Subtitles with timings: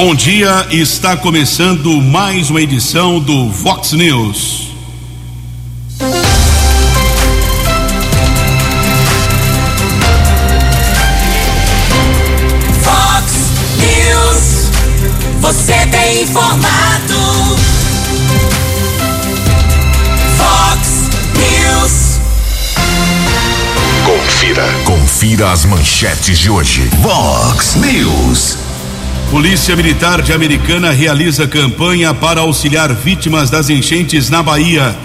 [0.00, 4.68] Bom dia, está começando mais uma edição do Vox News.
[12.80, 13.32] Vox
[13.76, 14.70] News,
[15.40, 17.56] você tem informado.
[20.36, 22.20] Vox News.
[24.06, 24.64] Confira.
[24.84, 26.88] Confira as manchetes de hoje.
[27.02, 28.67] Vox News.
[29.30, 34.96] Polícia Militar de Americana realiza campanha para auxiliar vítimas das enchentes na Bahia.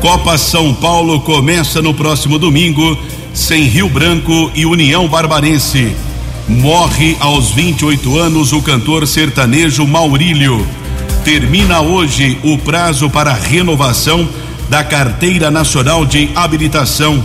[0.00, 2.98] Copa São Paulo começa no próximo domingo,
[3.34, 5.94] sem Rio Branco e União Barbarense.
[6.48, 10.66] Morre aos 28 anos o cantor sertanejo Maurílio.
[11.22, 14.26] Termina hoje o prazo para renovação
[14.70, 17.22] da Carteira Nacional de Habilitação.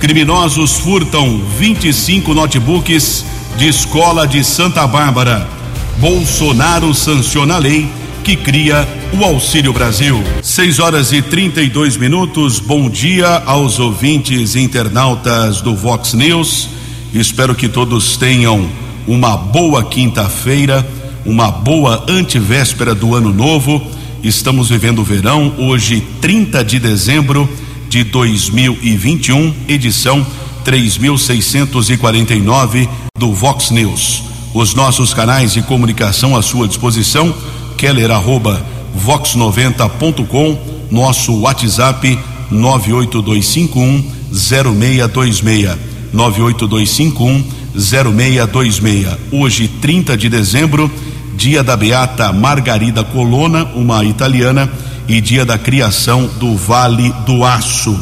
[0.00, 3.26] Criminosos furtam 25 notebooks
[3.58, 5.55] de escola de Santa Bárbara.
[5.98, 7.88] Bolsonaro sanciona a lei
[8.22, 8.86] que cria
[9.18, 10.22] o Auxílio Brasil.
[10.42, 12.58] 6 horas e 32 minutos.
[12.58, 16.68] Bom dia aos ouvintes internautas do Vox News.
[17.14, 18.68] Espero que todos tenham
[19.06, 20.86] uma boa quinta-feira,
[21.24, 23.80] uma boa antivéspera do ano novo.
[24.22, 27.48] Estamos vivendo o verão, hoje, 30 de dezembro
[27.88, 30.26] de 2021, edição
[30.62, 32.86] 3649
[33.18, 37.34] do Vox News os nossos canais de comunicação à sua disposição,
[37.76, 38.64] keller arroba
[39.04, 40.58] vox90.com,
[40.90, 42.18] nosso WhatsApp
[42.50, 45.76] 98251 0626
[46.10, 47.44] 98251
[47.78, 49.08] 0626.
[49.30, 50.90] Hoje, 30 de dezembro,
[51.36, 54.72] dia da beata Margarida Colonna, uma italiana,
[55.06, 57.94] e dia da criação do Vale do Aço.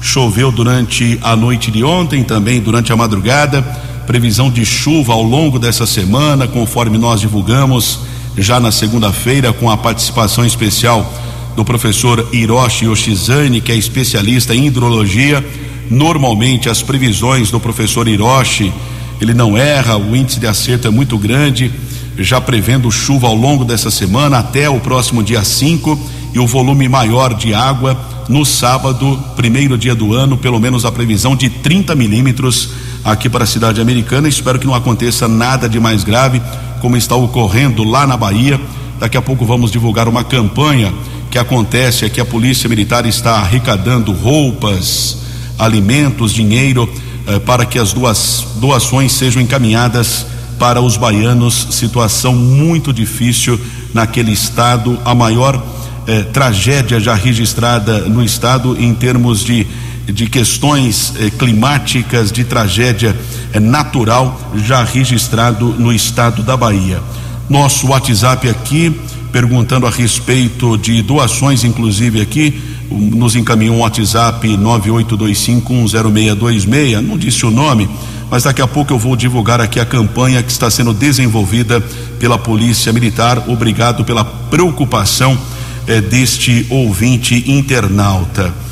[0.00, 3.62] Choveu durante a noite de ontem, também durante a madrugada
[4.08, 7.98] previsão de chuva ao longo dessa semana, conforme nós divulgamos
[8.38, 11.12] já na segunda-feira, com a participação especial
[11.54, 15.46] do professor Hiroshi Yoshizane, que é especialista em hidrologia.
[15.90, 18.72] Normalmente, as previsões do professor Hiroshi,
[19.20, 21.70] ele não erra, o índice de acerto é muito grande,
[22.16, 26.00] já prevendo chuva ao longo dessa semana até o próximo dia 5
[26.32, 30.92] e o volume maior de água no sábado, primeiro dia do ano, pelo menos a
[30.92, 32.70] previsão de 30 milímetros
[33.04, 34.28] aqui para a cidade americana.
[34.28, 36.40] Espero que não aconteça nada de mais grave,
[36.80, 38.60] como está ocorrendo lá na Bahia.
[38.98, 40.92] Daqui a pouco vamos divulgar uma campanha
[41.30, 42.20] que acontece aqui.
[42.20, 45.18] A Polícia Militar está arrecadando roupas,
[45.58, 46.88] alimentos, dinheiro
[47.26, 50.26] eh, para que as duas doações sejam encaminhadas
[50.58, 51.68] para os baianos.
[51.70, 53.60] Situação muito difícil
[53.92, 55.62] naquele estado, a maior
[56.06, 59.66] eh, tragédia já registrada no estado em termos de
[60.12, 63.14] de questões eh, climáticas, de tragédia
[63.52, 67.00] eh, natural já registrado no estado da Bahia.
[67.48, 68.98] Nosso WhatsApp aqui,
[69.30, 72.60] perguntando a respeito de doações, inclusive aqui,
[72.90, 77.86] nos encaminhou um WhatsApp 982510626, não disse o nome,
[78.30, 81.80] mas daqui a pouco eu vou divulgar aqui a campanha que está sendo desenvolvida
[82.18, 83.44] pela Polícia Militar.
[83.48, 85.38] Obrigado pela preocupação
[85.86, 88.67] eh, deste ouvinte internauta.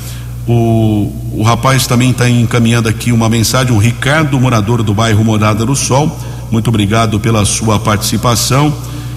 [0.47, 5.65] O, o rapaz também está encaminhando aqui uma mensagem, o Ricardo, morador do bairro Morada
[5.65, 6.17] do Sol.
[6.49, 8.73] Muito obrigado pela sua participação.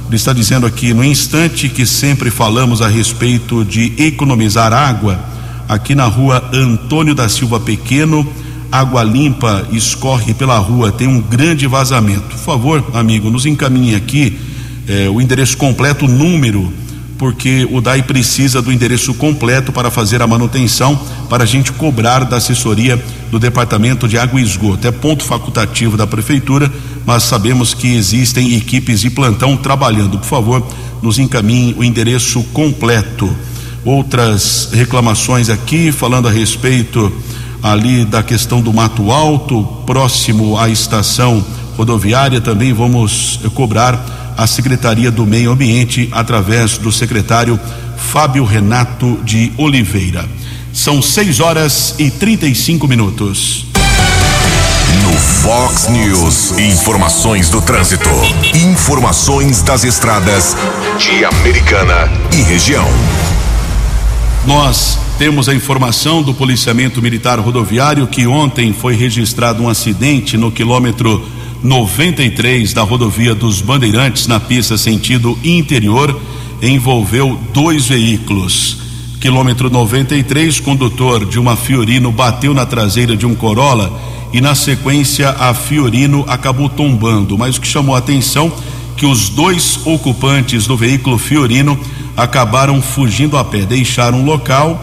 [0.09, 5.21] Ele está dizendo aqui, no instante que sempre falamos a respeito de economizar água,
[5.69, 8.27] aqui na rua Antônio da Silva Pequeno,
[8.73, 12.23] água limpa escorre pela rua, tem um grande vazamento.
[12.23, 14.37] Por favor, amigo, nos encaminhe aqui
[14.89, 16.73] eh, o endereço completo, o número
[17.21, 20.99] porque o DAI precisa do endereço completo para fazer a manutenção,
[21.29, 22.97] para a gente cobrar da assessoria
[23.31, 24.89] do Departamento de Água e Esgoto.
[24.89, 26.73] É ponto facultativo da Prefeitura,
[27.05, 30.19] mas sabemos que existem equipes de plantão trabalhando.
[30.19, 30.67] Por favor,
[31.03, 33.31] nos encaminhe o endereço completo.
[33.85, 37.13] Outras reclamações aqui, falando a respeito
[37.63, 41.45] ali da questão do Mato Alto, próximo à estação
[41.77, 47.61] rodoviária, também vamos cobrar a Secretaria do Meio Ambiente através do secretário
[47.99, 50.27] Fábio Renato de Oliveira.
[50.73, 53.67] São 6 horas e 35 minutos.
[55.03, 58.09] No Fox News, informações do trânsito.
[58.55, 60.57] Informações das estradas
[60.97, 62.89] de Americana e região.
[64.47, 70.51] Nós temos a informação do policiamento militar rodoviário que ontem foi registrado um acidente no
[70.51, 71.29] quilômetro
[71.63, 76.19] 93 da rodovia dos Bandeirantes, na pista sentido interior,
[76.63, 78.79] envolveu dois veículos.
[79.21, 83.93] Quilômetro 93, condutor de uma Fiorino bateu na traseira de um Corolla
[84.33, 87.37] e, na sequência, a Fiorino acabou tombando.
[87.37, 88.51] Mas o que chamou a atenção
[88.97, 91.79] que os dois ocupantes do veículo Fiorino
[92.17, 94.83] acabaram fugindo a pé, deixaram o local.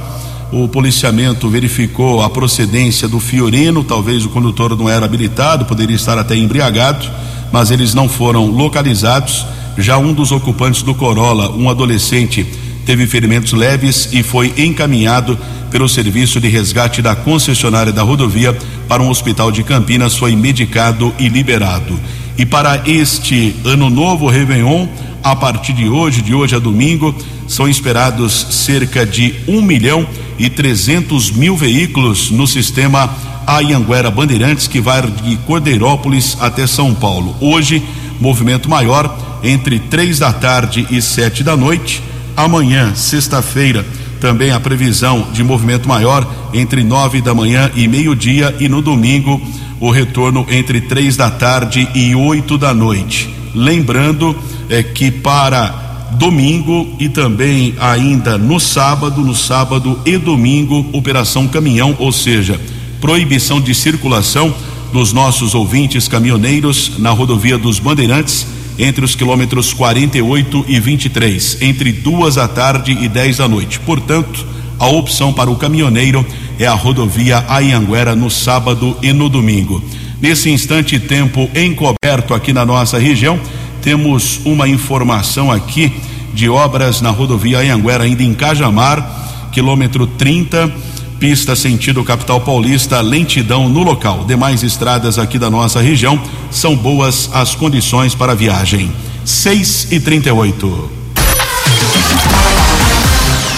[0.52, 6.18] O policiamento verificou a procedência do Fiorino, talvez o condutor não era habilitado, poderia estar
[6.18, 7.06] até embriagado,
[7.52, 9.46] mas eles não foram localizados.
[9.78, 12.46] Já um dos ocupantes do Corolla, um adolescente,
[12.86, 15.38] teve ferimentos leves e foi encaminhado
[15.70, 18.58] pelo serviço de resgate da concessionária da rodovia
[18.88, 22.00] para um hospital de Campinas, foi medicado e liberado.
[22.38, 24.88] E para este ano novo Réveillon,
[25.24, 27.16] a partir de hoje, de hoje a domingo,
[27.48, 33.10] são esperados cerca de um milhão e trezentos mil veículos no sistema
[33.46, 37.36] Ayanguera Bandeirantes, que vai de Cordeirópolis até São Paulo.
[37.40, 37.82] Hoje,
[38.20, 42.02] movimento maior entre três da tarde e sete da noite.
[42.36, 43.86] Amanhã, sexta-feira,
[44.20, 49.42] também a previsão de movimento maior entre nove da manhã e meio-dia e no domingo
[49.80, 53.37] o retorno entre três da tarde e oito da noite.
[53.58, 54.36] Lembrando
[54.70, 61.96] é, que para domingo e também ainda no sábado, no sábado e domingo, operação caminhão,
[61.98, 62.62] ou seja,
[63.02, 64.54] proibição de circulação
[64.94, 68.46] dos nossos ouvintes caminhoneiros na rodovia dos Bandeirantes
[68.78, 73.80] entre os quilômetros 48 e 23, entre duas da tarde e 10 da noite.
[73.80, 74.46] Portanto,
[74.78, 76.24] a opção para o caminhoneiro
[76.60, 79.84] é a rodovia Ayanguera no sábado e no domingo.
[80.20, 83.40] Nesse instante, tempo encoberto aqui na nossa região,
[83.82, 85.94] temos uma informação aqui
[86.34, 90.74] de obras na rodovia Anhanguera, ainda em Cajamar, quilômetro 30,
[91.20, 94.26] pista sentido capital paulista, lentidão no local.
[94.26, 96.20] Demais estradas aqui da nossa região
[96.50, 98.92] são boas as condições para a viagem.
[99.24, 100.92] 6 e 38.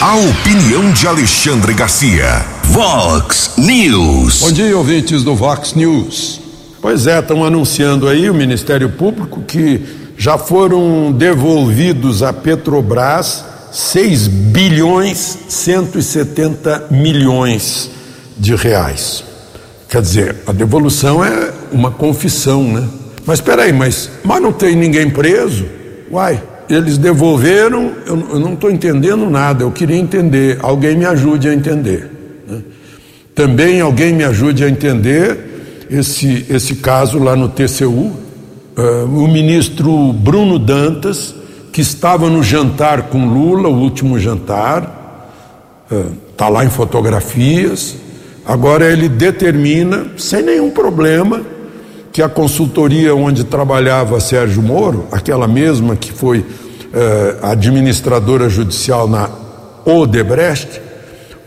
[0.01, 2.45] A opinião de Alexandre Garcia.
[2.63, 4.39] Vox News.
[4.39, 6.38] Bom dia, ouvintes do Vox News.
[6.89, 9.79] Pois é, estão anunciando aí o Ministério Público que
[10.17, 17.91] já foram devolvidos à Petrobras 6 bilhões 170 milhões
[18.35, 19.23] de reais.
[19.87, 22.87] Quer dizer, a devolução é uma confissão, né?
[23.23, 25.67] Mas espera aí, mas, mas não tem ninguém preso?
[26.11, 31.49] Uai, eles devolveram, eu, eu não estou entendendo nada, eu queria entender, alguém me ajude
[31.49, 32.09] a entender.
[32.47, 32.63] Né?
[33.35, 35.49] Também alguém me ajude a entender
[35.89, 37.89] esse, esse caso lá no TCU.
[37.89, 38.15] Uh,
[38.77, 41.35] ah, o ministro Bruno Dantas,
[41.73, 45.29] que estava no jantar com Lula, o último jantar,
[46.31, 47.95] está uh, lá em fotografias.
[48.45, 51.41] Agora ele determina, sem nenhum problema,
[52.11, 56.43] que a consultoria onde trabalhava Sérgio Moro, aquela mesma que foi
[56.91, 59.29] eh, administradora judicial na
[59.85, 60.81] Odebrecht,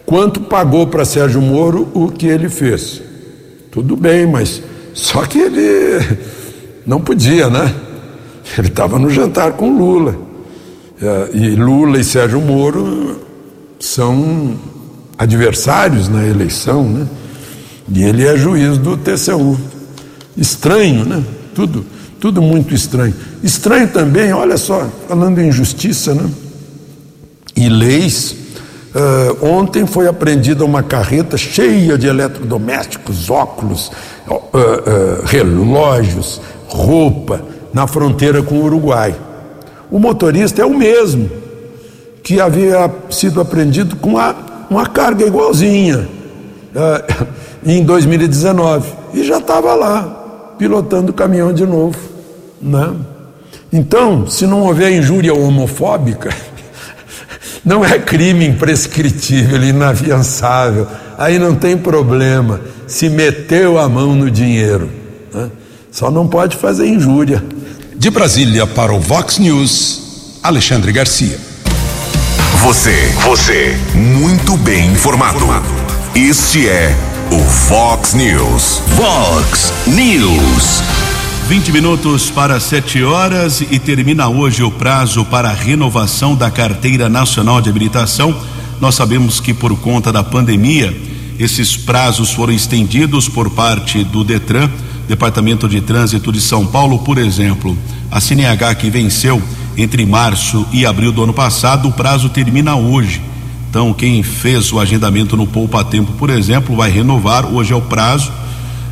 [0.06, 3.02] quanto pagou para Sérgio Moro o que ele fez.
[3.72, 6.18] Tudo bem, mas só que ele
[6.86, 7.74] não podia, né?
[8.58, 10.14] Ele estava no jantar com Lula.
[11.00, 13.18] Eh, e Lula e Sérgio Moro
[13.80, 14.58] são
[15.16, 17.08] adversários na eleição, né?
[17.90, 19.58] E ele é juiz do TCU.
[20.36, 21.24] Estranho, né?
[21.54, 21.86] Tudo,
[22.20, 23.14] tudo muito estranho.
[23.42, 26.28] Estranho também, olha só, falando em justiça, né?
[27.56, 28.36] E leis.
[28.94, 33.90] Uh, ontem foi apreendida uma carreta cheia de eletrodomésticos, óculos,
[34.28, 34.42] uh, uh,
[35.24, 37.40] relógios, roupa,
[37.72, 39.14] na fronteira com o Uruguai.
[39.90, 41.30] O motorista é o mesmo
[42.22, 44.36] que havia sido apreendido com uma,
[44.68, 46.06] uma carga igualzinha
[47.64, 51.98] em 2019 e já estava lá pilotando o caminhão de novo.
[52.60, 52.94] Né?
[53.72, 56.30] Então, se não houver injúria homofóbica,
[57.64, 60.86] não é crime imprescritível, inafiançável,
[61.18, 64.90] aí não tem problema, se meteu a mão no dinheiro.
[65.32, 65.50] Né?
[65.90, 67.44] Só não pode fazer injúria.
[67.94, 71.38] De Brasília para o Vox News, Alexandre Garcia.
[72.62, 75.46] Você, você, muito bem informado.
[76.14, 76.94] Este é
[77.30, 78.80] o Fox News.
[78.96, 81.01] Fox News.
[81.52, 87.10] 20 minutos para 7 horas e termina hoje o prazo para a renovação da Carteira
[87.10, 88.34] Nacional de Habilitação.
[88.80, 90.96] Nós sabemos que por conta da pandemia,
[91.38, 94.70] esses prazos foram estendidos por parte do Detran,
[95.06, 97.76] Departamento de Trânsito de São Paulo, por exemplo.
[98.10, 99.42] A CNH que venceu
[99.76, 103.20] entre março e abril do ano passado, o prazo termina hoje.
[103.68, 107.44] Então, quem fez o agendamento no Poupa Tempo, por exemplo, vai renovar.
[107.44, 108.32] Hoje é o prazo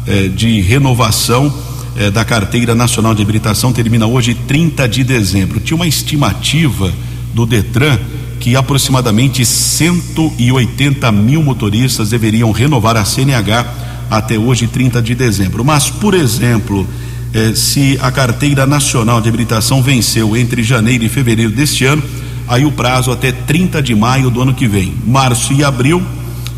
[0.07, 1.51] eh, de renovação
[1.97, 5.61] eh, da Carteira Nacional de Habilitação, termina hoje, 30 de dezembro.
[5.61, 6.93] Tinha uma estimativa
[7.35, 7.99] do Detran
[8.39, 13.67] que aproximadamente 180 mil motoristas deveriam renovar a CNH
[14.11, 15.65] até hoje, 30 de dezembro.
[15.65, 16.87] Mas, por exemplo,
[17.35, 22.03] eh, se a carteira nacional de habilitação venceu entre janeiro e fevereiro deste ano,
[22.49, 24.95] aí o prazo até 30 de maio do ano que vem.
[25.07, 26.03] Março e abril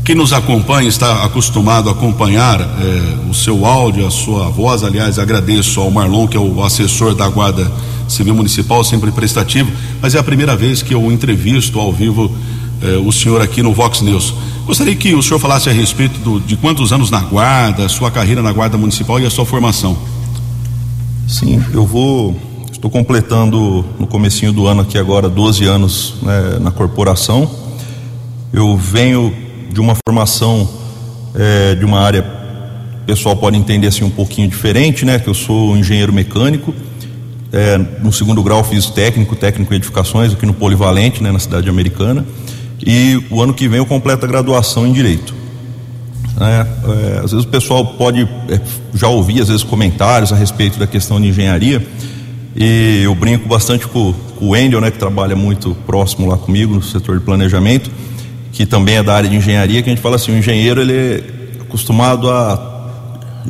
[0.04, 4.84] Quem nos acompanha está acostumado a acompanhar eh, o seu áudio, a sua voz.
[4.84, 7.72] Aliás, agradeço ao Marlon, que é o assessor da Guarda
[8.06, 12.30] Civil Municipal, sempre prestativo, mas é a primeira vez que eu entrevisto ao vivo
[12.82, 14.34] eh, o senhor aqui no Vox News.
[14.66, 18.42] Gostaria que o senhor falasse a respeito do, de quantos anos na Guarda, sua carreira
[18.42, 19.96] na Guarda Municipal e a sua formação.
[21.26, 22.38] Sim, eu vou.
[22.70, 27.50] Estou completando no comecinho do ano aqui agora 12 anos né, na corporação.
[28.52, 29.43] Eu venho
[29.74, 30.68] de uma formação
[31.34, 32.24] é, de uma área,
[33.02, 35.18] o pessoal pode entender assim um pouquinho diferente, né?
[35.18, 36.72] Que eu sou engenheiro mecânico.
[37.52, 41.68] É, no segundo grau fiz técnico, técnico em edificações aqui no Polivalente, né, na cidade
[41.68, 42.24] americana.
[42.84, 45.34] E o ano que vem eu completo a graduação em direito.
[46.40, 48.60] É, é, às vezes o pessoal pode é,
[48.92, 51.86] já ouvir às vezes comentários a respeito da questão de engenharia
[52.56, 56.74] e eu brinco bastante com, com o Wendel, né, que trabalha muito próximo lá comigo
[56.74, 57.88] no setor de planejamento
[58.54, 60.92] que também é da área de engenharia, que a gente fala assim, o engenheiro ele
[60.92, 61.24] é
[61.60, 62.88] acostumado a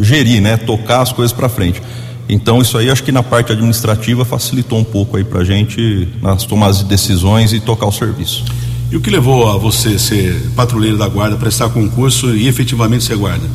[0.01, 1.81] gerir, né, tocar as coisas para frente.
[2.27, 6.09] Então isso aí acho que na parte administrativa facilitou um pouco aí para a gente
[6.23, 8.47] nas tomadas de decisões e tocar o serviço.
[8.91, 13.17] E o que levou a você ser patrulheiro da guarda, prestar concurso e efetivamente ser
[13.17, 13.47] guarda?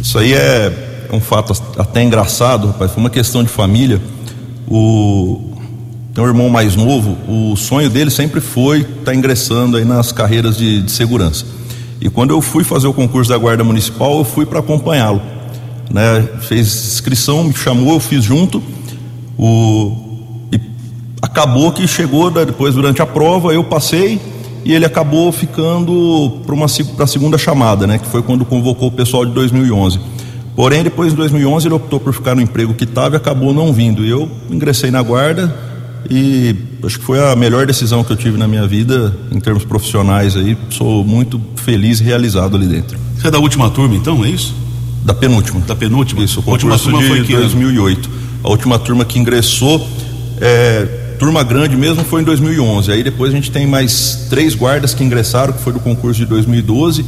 [0.00, 2.92] Isso aí é um fato até engraçado, rapaz.
[2.92, 4.00] Foi uma questão de família.
[4.68, 5.57] O
[6.14, 10.10] tem um irmão mais novo, o sonho dele sempre foi estar tá ingressando aí nas
[10.10, 11.44] carreiras de, de, segurança.
[12.00, 15.20] E quando eu fui fazer o concurso da Guarda Municipal, eu fui para acompanhá-lo.
[15.90, 16.28] Né?
[16.40, 18.62] Fez inscrição, me chamou, eu fiz junto.
[19.36, 19.96] O,
[20.52, 20.60] e
[21.22, 24.20] acabou que chegou depois durante a prova, eu passei
[24.64, 27.98] e ele acabou ficando para a segunda chamada, né?
[27.98, 29.98] Que foi quando convocou o pessoal de 2011.
[30.54, 33.72] Porém, depois de 2011 ele optou por ficar no emprego que estava e acabou não
[33.72, 34.04] vindo.
[34.04, 35.54] Eu ingressei na guarda,
[36.10, 39.64] e acho que foi a melhor decisão que eu tive na minha vida em termos
[39.64, 40.56] profissionais aí.
[40.70, 42.98] Sou muito feliz e realizado ali dentro.
[43.16, 44.54] Você é da última turma então, é isso?
[45.04, 45.60] Da penúltima.
[45.60, 46.22] Da penúltima?
[46.22, 48.10] Isso, a última turma de foi que 2008.
[48.44, 49.86] A última turma que ingressou,
[50.40, 50.84] é,
[51.18, 52.92] turma grande mesmo, foi em 2011.
[52.92, 56.26] Aí depois a gente tem mais três guardas que ingressaram, que foi do concurso de
[56.26, 57.04] 2012,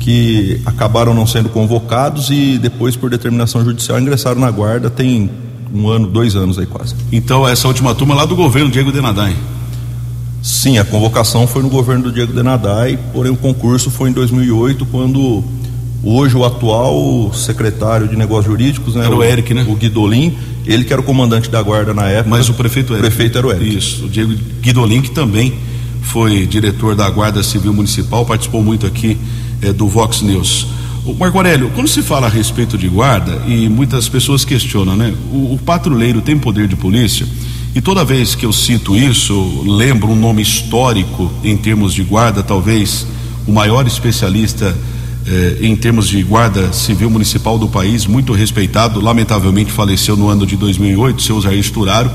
[0.00, 4.88] que acabaram não sendo convocados e depois, por determinação judicial, ingressaram na guarda.
[4.88, 5.30] Tem
[5.72, 6.94] um ano, dois anos aí quase.
[7.12, 9.36] Então essa última turma lá do governo Diego Denadai.
[10.42, 14.86] Sim, a convocação foi no governo do Diego Denadai, porém o concurso foi em 2008,
[14.86, 15.44] quando
[16.02, 19.66] hoje o atual secretário de negócios jurídicos, né, era o, Eric, né?
[19.68, 22.30] O Guidolin, ele que era o comandante da guarda na época.
[22.30, 23.02] Mas o prefeito era.
[23.02, 23.76] O prefeito era o Eric.
[23.76, 25.52] Isso, o Diego Guidolin que também
[26.02, 29.18] foi diretor da Guarda Civil Municipal, participou muito aqui
[29.62, 30.66] eh, do Vox News.
[31.04, 35.14] O Marco Aurélio, quando se fala a respeito de guarda, e muitas pessoas questionam, né?
[35.32, 37.26] O, o, patrulheiro tem poder de polícia?
[37.74, 42.42] E toda vez que eu cito isso, lembro um nome histórico em termos de guarda,
[42.42, 43.06] talvez
[43.46, 44.76] o maior especialista
[45.26, 50.44] eh, em termos de guarda civil municipal do país, muito respeitado, lamentavelmente faleceu no ano
[50.44, 52.10] de 2008, seu Jair Sturaro,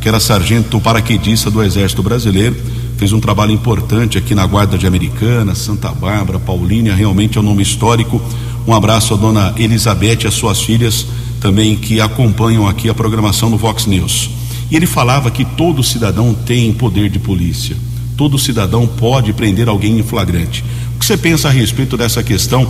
[0.00, 2.56] que era sargento paraquedista do Exército Brasileiro
[3.04, 7.44] fez um trabalho importante aqui na Guarda de Americana, Santa Bárbara, Paulínia, realmente é um
[7.44, 8.18] nome histórico.
[8.66, 11.06] Um abraço à dona Elizabeth e às suas filhas
[11.38, 14.30] também que acompanham aqui a programação do Vox News.
[14.70, 17.76] E ele falava que todo cidadão tem poder de polícia.
[18.16, 20.64] Todo cidadão pode prender alguém em flagrante.
[20.96, 22.66] O que você pensa a respeito dessa questão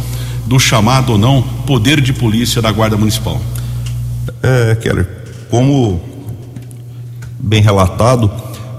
[0.46, 3.40] do chamado ou não poder de polícia da Guarda Municipal?
[4.42, 5.08] É, Keller,
[5.48, 6.02] como
[7.38, 8.28] bem relatado,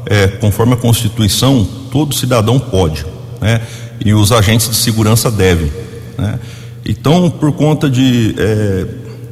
[0.05, 3.05] é, conforme a Constituição, todo cidadão pode,
[3.41, 3.61] né?
[4.03, 5.71] E os agentes de segurança devem,
[6.17, 6.39] né?
[6.85, 8.85] Então, por conta de é,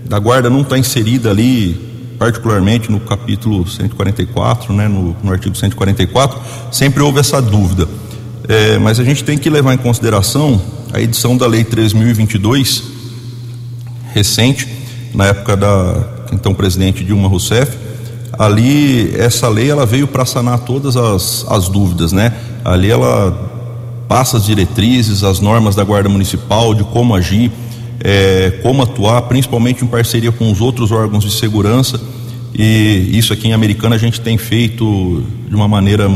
[0.06, 4.88] da guarda não estar tá inserida ali, particularmente no capítulo 144, né?
[4.88, 6.40] No, no artigo 144,
[6.72, 7.88] sempre houve essa dúvida.
[8.48, 10.62] É, mas a gente tem que levar em consideração
[10.92, 12.84] a edição da Lei 3.022,
[14.14, 14.68] recente,
[15.14, 17.78] na época da então presidente Dilma Rousseff.
[18.38, 22.34] Ali, essa lei ela veio para sanar todas as, as dúvidas, né?
[22.66, 23.52] Ali ela
[24.08, 27.52] passa as diretrizes, as normas da Guarda Municipal, de como agir,
[28.00, 32.00] é, como atuar, principalmente em parceria com os outros órgãos de segurança.
[32.54, 36.10] E isso aqui em Americana a gente tem feito de uma maneira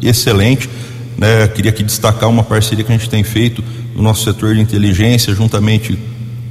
[0.00, 0.68] excelente.
[1.16, 1.46] Né?
[1.48, 3.62] Queria aqui destacar uma parceria que a gente tem feito
[3.94, 5.98] no nosso setor de inteligência, juntamente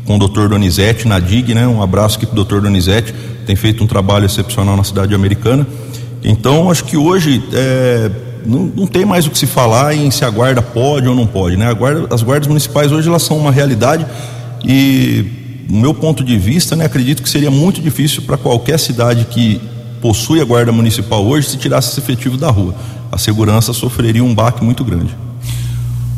[0.05, 0.48] com o Dr.
[0.48, 1.67] Donizete na DIG, né?
[1.67, 2.60] Um abraço aqui para o Dr.
[2.60, 3.13] Donizete,
[3.46, 5.65] tem feito um trabalho excepcional na cidade americana.
[6.24, 8.12] Então, acho que hoje é,
[8.46, 11.25] não, não, tem mais o que se falar em se a guarda pode ou não
[11.25, 11.74] pode, né?
[11.74, 14.05] Guarda, as guardas municipais hoje elas são uma realidade
[14.63, 15.25] e,
[15.67, 19.62] do meu ponto de vista, né, acredito que seria muito difícil para qualquer cidade que
[20.01, 22.75] possui a guarda municipal hoje se tirasse esse efetivo da rua.
[23.12, 25.15] A segurança sofreria um baque muito grande.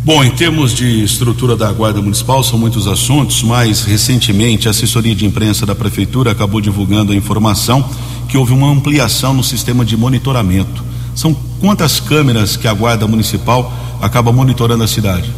[0.06, 5.16] Bom, em termos de estrutura da Guarda Municipal, são muitos assuntos, mas recentemente a assessoria
[5.16, 7.90] de imprensa da Prefeitura acabou divulgando a informação
[8.28, 10.84] que houve uma ampliação no sistema de monitoramento.
[11.16, 15.32] São quantas câmeras que a Guarda Municipal acaba monitorando a cidade?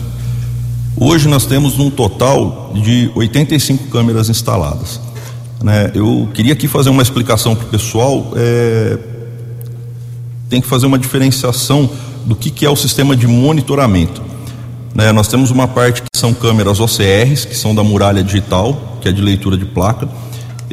[0.98, 5.00] Hoje nós temos um total de 85 câmeras instaladas.
[5.62, 5.92] Né?
[5.94, 8.34] Eu queria aqui fazer uma explicação para o pessoal.
[8.36, 8.98] É...
[10.50, 11.88] Tem que fazer uma diferenciação
[12.26, 14.34] do que, que é o sistema de monitoramento.
[14.96, 19.10] Né, nós temos uma parte que são câmeras OCRs, que são da muralha digital, que
[19.10, 20.08] é de leitura de placa.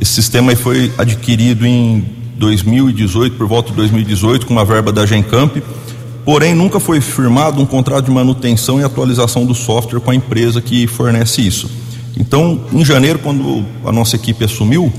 [0.00, 5.57] Esse sistema foi adquirido em 2018, por volta de 2018, com uma verba da Gencamp,
[6.25, 10.62] porém nunca foi firmado um contrato de manutenção e atualização do software com a empresa
[10.62, 11.69] que fornece isso.
[12.17, 14.93] Então, em janeiro, quando a nossa equipe assumiu,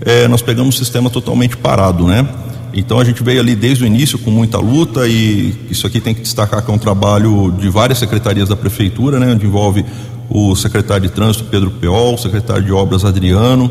[0.00, 2.26] eh, nós pegamos o sistema totalmente parado, né?
[2.74, 6.12] Então a gente veio ali desde o início com muita luta e isso aqui tem
[6.12, 9.84] que destacar que é um trabalho de várias secretarias da prefeitura, né, onde envolve
[10.28, 13.70] o secretário de trânsito Pedro Peol, o secretário de obras Adriano,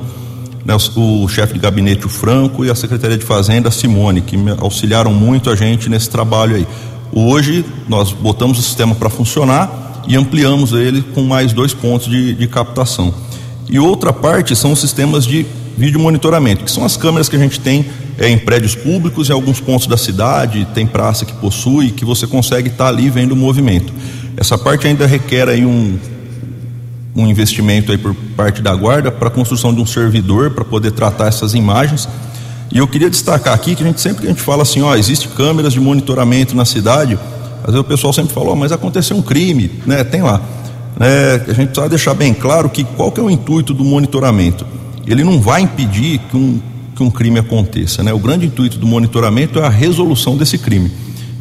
[0.65, 5.13] né, o, chefe de gabinete o Franco e a secretaria de fazenda Simone, que auxiliaram
[5.13, 6.67] muito a gente nesse trabalho aí.
[7.11, 12.33] Hoje nós botamos o sistema para funcionar e ampliamos ele com mais dois pontos de,
[12.33, 13.13] de captação.
[13.69, 15.45] E outra parte são os sistemas de
[15.77, 17.85] vídeo monitoramento, que são as câmeras que a gente tem
[18.17, 22.27] é, em prédios públicos, em alguns pontos da cidade, tem praça que possui, que você
[22.27, 23.93] consegue estar tá ali vendo o movimento.
[24.37, 25.97] Essa parte ainda requer aí um,
[27.15, 30.91] um investimento aí por parte da guarda para a construção de um servidor para poder
[30.91, 32.07] tratar essas imagens.
[32.71, 34.95] E eu queria destacar aqui que a gente sempre que a gente fala assim, ó,
[34.95, 37.17] existe câmeras de monitoramento na cidade,
[37.61, 40.03] às vezes o pessoal sempre fala, ó, mas aconteceu um crime, né?
[40.03, 40.41] Tem lá.
[40.99, 44.65] É, a gente precisa deixar bem claro que qual que é o intuito do monitoramento?
[45.05, 46.59] Ele não vai impedir que um
[46.95, 48.03] que um crime aconteça.
[48.03, 48.13] Né?
[48.13, 50.91] O grande intuito do monitoramento é a resolução desse crime.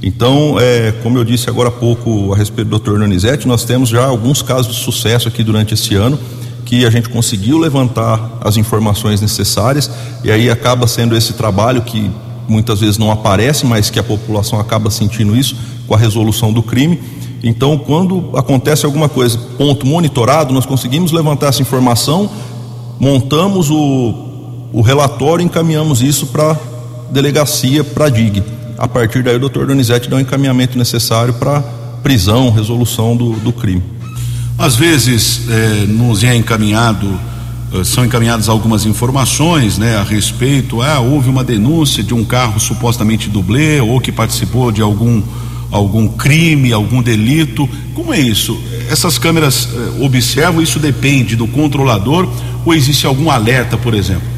[0.02, 2.98] Então, é, como eu disse agora há pouco a respeito do Dr.
[2.98, 6.18] Donizete, nós temos já alguns casos de sucesso aqui durante esse ano
[6.64, 9.90] que a gente conseguiu levantar as informações necessárias
[10.24, 12.10] e aí acaba sendo esse trabalho que
[12.48, 15.54] muitas vezes não aparece, mas que a população acaba sentindo isso
[15.86, 17.00] com a resolução do crime.
[17.42, 22.30] Então, quando acontece alguma coisa, ponto monitorado, nós conseguimos levantar essa informação,
[22.98, 24.31] montamos o
[24.72, 26.58] o relatório encaminhamos isso para
[27.10, 28.42] delegacia, para DIG.
[28.78, 31.60] A partir daí o doutor Donizete dá o encaminhamento necessário para
[32.02, 33.82] prisão, resolução do, do crime.
[34.58, 37.06] Às vezes eh, nos é encaminhado,
[37.74, 42.58] eh, são encaminhadas algumas informações né, a respeito, ah, houve uma denúncia de um carro
[42.58, 45.22] supostamente dublê ou que participou de algum,
[45.70, 47.68] algum crime, algum delito.
[47.94, 48.58] Como é isso?
[48.90, 52.26] Essas câmeras eh, observam, isso depende do controlador
[52.64, 54.31] ou existe algum alerta, por exemplo?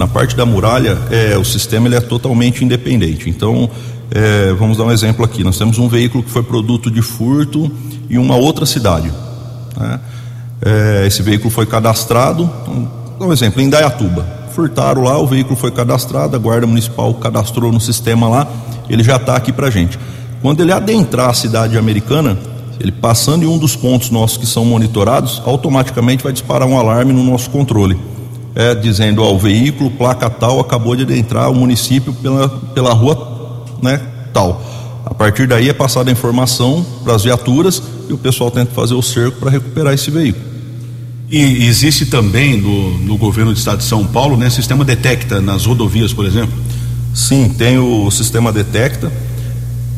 [0.00, 3.28] Na parte da muralha, é, o sistema ele é totalmente independente.
[3.28, 3.68] Então,
[4.10, 5.44] é, vamos dar um exemplo aqui.
[5.44, 7.70] Nós temos um veículo que foi produto de furto
[8.08, 9.12] em uma outra cidade.
[9.76, 10.00] Né?
[10.62, 14.26] É, esse veículo foi cadastrado, vamos dar um exemplo, em Dayatuba.
[14.54, 18.48] Furtaram lá, o veículo foi cadastrado, a Guarda Municipal cadastrou no sistema lá,
[18.88, 19.98] ele já está aqui para gente.
[20.40, 22.38] Quando ele adentrar a cidade americana,
[22.80, 27.12] ele passando em um dos pontos nossos que são monitorados, automaticamente vai disparar um alarme
[27.12, 27.98] no nosso controle
[28.54, 34.00] é, dizendo ao veículo, placa tal, acabou de adentrar o município pela, pela rua né,
[34.32, 34.62] tal.
[35.04, 38.94] A partir daí é passada a informação para as viaturas e o pessoal tenta fazer
[38.94, 40.44] o cerco para recuperar esse veículo.
[41.30, 45.64] E existe também no, no governo do estado de São Paulo, né, sistema detecta nas
[45.64, 46.52] rodovias, por exemplo?
[47.14, 49.12] Sim, tem o sistema detecta.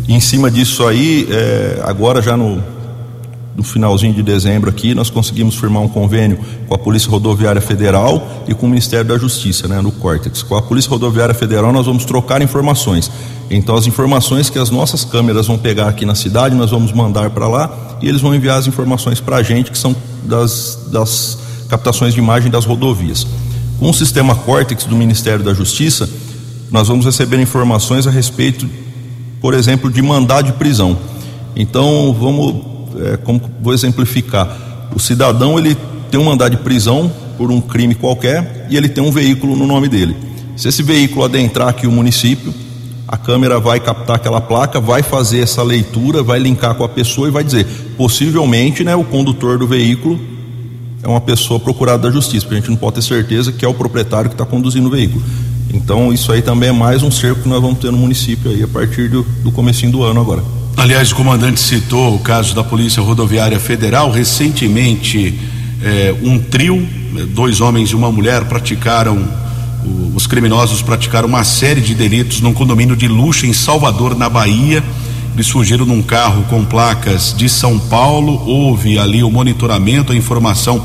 [0.09, 2.63] Em cima disso aí, é, agora já no
[3.57, 8.45] no finalzinho de dezembro aqui, nós conseguimos firmar um convênio com a Polícia Rodoviária Federal
[8.49, 10.43] e com o Ministério da Justiça, né, no Cortex.
[10.43, 13.11] Com a Polícia Rodoviária Federal nós vamos trocar informações.
[13.51, 17.31] Então as informações que as nossas câmeras vão pegar aqui na cidade, nós vamos mandar
[17.31, 21.39] para lá e eles vão enviar as informações para a gente que são das, das
[21.69, 23.27] captações de imagem das rodovias.
[23.79, 26.09] Com o sistema Cortex do Ministério da Justiça,
[26.71, 28.67] nós vamos receber informações a respeito,
[29.41, 30.97] por exemplo, de mandado de prisão.
[31.55, 35.77] Então, vamos, é, como vou exemplificar, o cidadão ele
[36.11, 39.67] tem um mandado de prisão por um crime qualquer e ele tem um veículo no
[39.67, 40.17] nome dele.
[40.57, 42.53] Se esse veículo adentrar aqui o município,
[43.09, 47.29] a câmera vai captar aquela placa, vai fazer essa leitura, vai linkar com a pessoa
[47.29, 50.19] e vai dizer, possivelmente, né, o condutor do veículo
[51.03, 53.69] é uma pessoa procurada da justiça, porque a gente não pode ter certeza que é
[53.69, 55.23] o proprietário que está conduzindo o veículo.
[55.73, 58.63] Então isso aí também é mais um cerco que nós vamos ter no município aí
[58.63, 60.62] a partir do, do comecinho do ano agora.
[60.77, 64.11] Aliás, o comandante citou o caso da Polícia Rodoviária Federal.
[64.11, 65.39] Recentemente,
[65.83, 69.23] eh, um trio, eh, dois homens e uma mulher, praticaram,
[70.15, 74.83] os criminosos praticaram uma série de delitos num condomínio de luxo em Salvador, na Bahia.
[75.35, 78.43] Eles fugiram num carro com placas de São Paulo.
[78.47, 80.83] Houve ali o monitoramento, a informação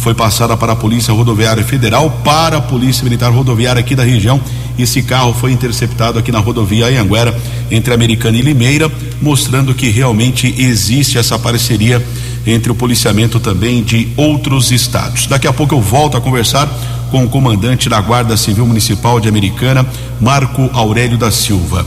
[0.00, 4.40] foi passada para a Polícia Rodoviária Federal, para a Polícia Militar Rodoviária aqui da região.
[4.78, 7.38] Esse carro foi interceptado aqui na rodovia Anhanguera,
[7.70, 12.04] entre Americana e Limeira, mostrando que realmente existe essa parceria
[12.46, 15.26] entre o policiamento também de outros estados.
[15.26, 16.66] Daqui a pouco eu volto a conversar
[17.10, 19.86] com o comandante da Guarda Civil Municipal de Americana,
[20.18, 21.84] Marco Aurélio da Silva.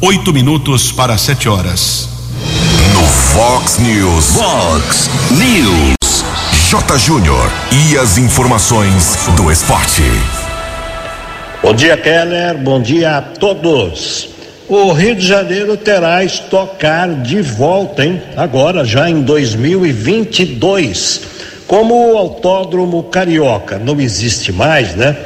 [0.00, 2.08] Oito minutos para sete horas.
[2.94, 4.36] No Fox News.
[4.36, 5.95] Fox News.
[6.68, 6.98] J.
[6.98, 7.48] Júnior.
[7.70, 10.02] E as informações do esporte.
[11.62, 12.58] Bom dia, Keller.
[12.58, 14.30] Bom dia a todos.
[14.68, 18.20] O Rio de Janeiro terá estocar de volta, hein?
[18.36, 21.20] Agora, já em 2022.
[21.68, 25.16] Como o Autódromo Carioca não existe mais, né?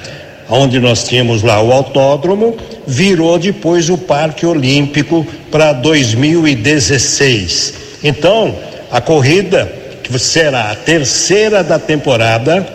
[0.46, 2.54] Onde nós tínhamos lá o autódromo,
[2.86, 7.72] virou depois o Parque Olímpico para 2016.
[8.04, 8.54] Então,
[8.90, 9.79] a corrida,
[10.10, 12.66] que será a terceira da temporada,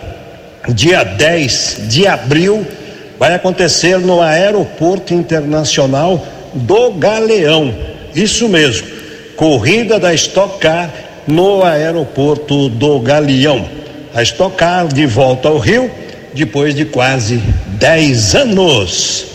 [0.68, 2.66] dia 10 de abril,
[3.18, 7.74] vai acontecer no Aeroporto Internacional do Galeão.
[8.14, 8.88] Isso mesmo,
[9.36, 10.90] corrida da Stock Car
[11.26, 13.68] no Aeroporto do Galeão.
[14.14, 15.90] A Stock Car de volta ao Rio
[16.32, 17.42] depois de quase
[17.78, 19.26] 10 anos.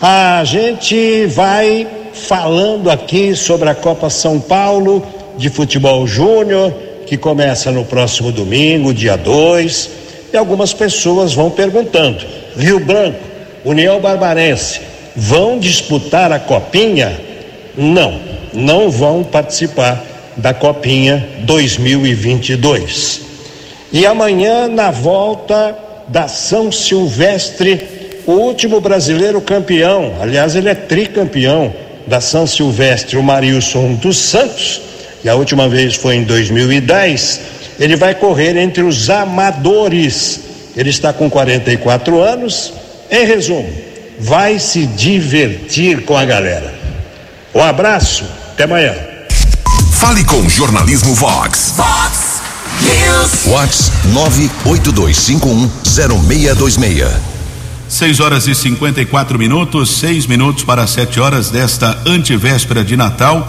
[0.00, 7.72] A gente vai falando aqui sobre a Copa São Paulo de Futebol Júnior, que começa
[7.72, 9.90] no próximo domingo, dia 2.
[10.32, 12.24] E algumas pessoas vão perguntando:
[12.56, 13.18] Rio Branco,
[13.64, 14.80] União Barbarense,
[15.16, 17.20] vão disputar a Copinha?
[17.76, 18.20] Não,
[18.54, 20.00] não vão participar
[20.36, 23.22] da Copinha 2022.
[23.92, 31.74] E amanhã, na volta da São Silvestre, o último brasileiro campeão, aliás, ele é tricampeão
[32.06, 34.89] da São Silvestre, o Marilson dos Santos,
[35.22, 37.40] e a última vez foi em 2010.
[37.78, 40.40] Ele vai correr entre os amadores.
[40.76, 42.72] Ele está com 44 anos.
[43.10, 43.68] Em resumo,
[44.18, 46.72] vai se divertir com a galera.
[47.54, 48.94] Um abraço, até amanhã.
[49.92, 51.74] Fale com Jornalismo Vox.
[51.76, 52.40] Fox
[52.80, 53.44] News.
[53.44, 53.92] Vox
[54.64, 57.06] 982510626.
[57.88, 63.44] 6 horas e 54 minutos, seis minutos para sete horas desta antivéspera de Natal.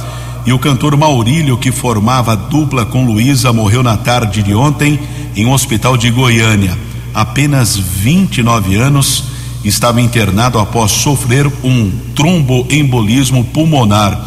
[0.45, 4.99] E o cantor Maurílio, que formava dupla com Luísa, morreu na tarde de ontem
[5.35, 6.75] em um hospital de Goiânia.
[7.13, 9.25] Apenas 29 anos,
[9.63, 14.19] estava internado após sofrer um tromboembolismo pulmonar.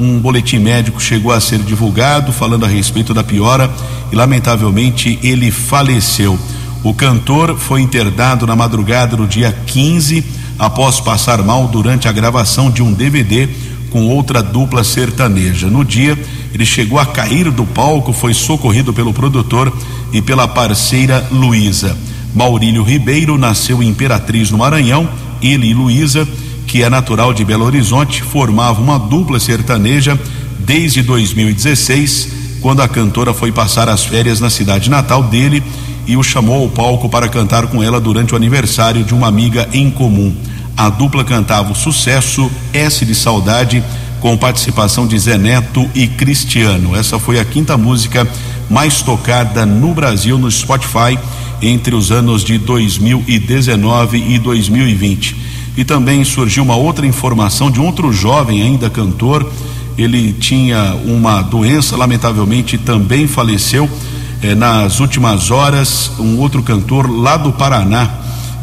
[0.00, 3.70] Um boletim médico chegou a ser divulgado falando a respeito da piora
[4.10, 6.36] e, lamentavelmente, ele faleceu.
[6.82, 10.24] O cantor foi internado na madrugada do dia 15
[10.58, 13.48] após passar mal durante a gravação de um DVD
[13.90, 15.68] com outra dupla sertaneja.
[15.68, 16.18] No dia,
[16.54, 19.72] ele chegou a cair do palco, foi socorrido pelo produtor
[20.12, 21.96] e pela parceira Luísa.
[22.34, 25.08] Maurílio Ribeiro nasceu em Imperatriz, no Maranhão.
[25.42, 26.26] Ele e Luísa,
[26.66, 30.18] que é natural de Belo Horizonte, formavam uma dupla sertaneja
[30.58, 32.28] desde 2016,
[32.60, 35.62] quando a cantora foi passar as férias na cidade natal dele
[36.06, 39.68] e o chamou ao palco para cantar com ela durante o aniversário de uma amiga
[39.72, 40.34] em comum.
[40.76, 43.82] A dupla cantava o sucesso S de Saudade
[44.20, 46.94] com participação de Zé Neto e Cristiano.
[46.94, 48.28] Essa foi a quinta música
[48.68, 51.18] mais tocada no Brasil no Spotify
[51.62, 55.36] entre os anos de 2019 e 2020.
[55.76, 59.50] E também surgiu uma outra informação de outro jovem ainda cantor,
[59.98, 63.90] Ele tinha uma doença, lamentavelmente também faleceu
[64.42, 66.12] eh, nas últimas horas.
[66.18, 68.08] Um outro cantor lá do Paraná,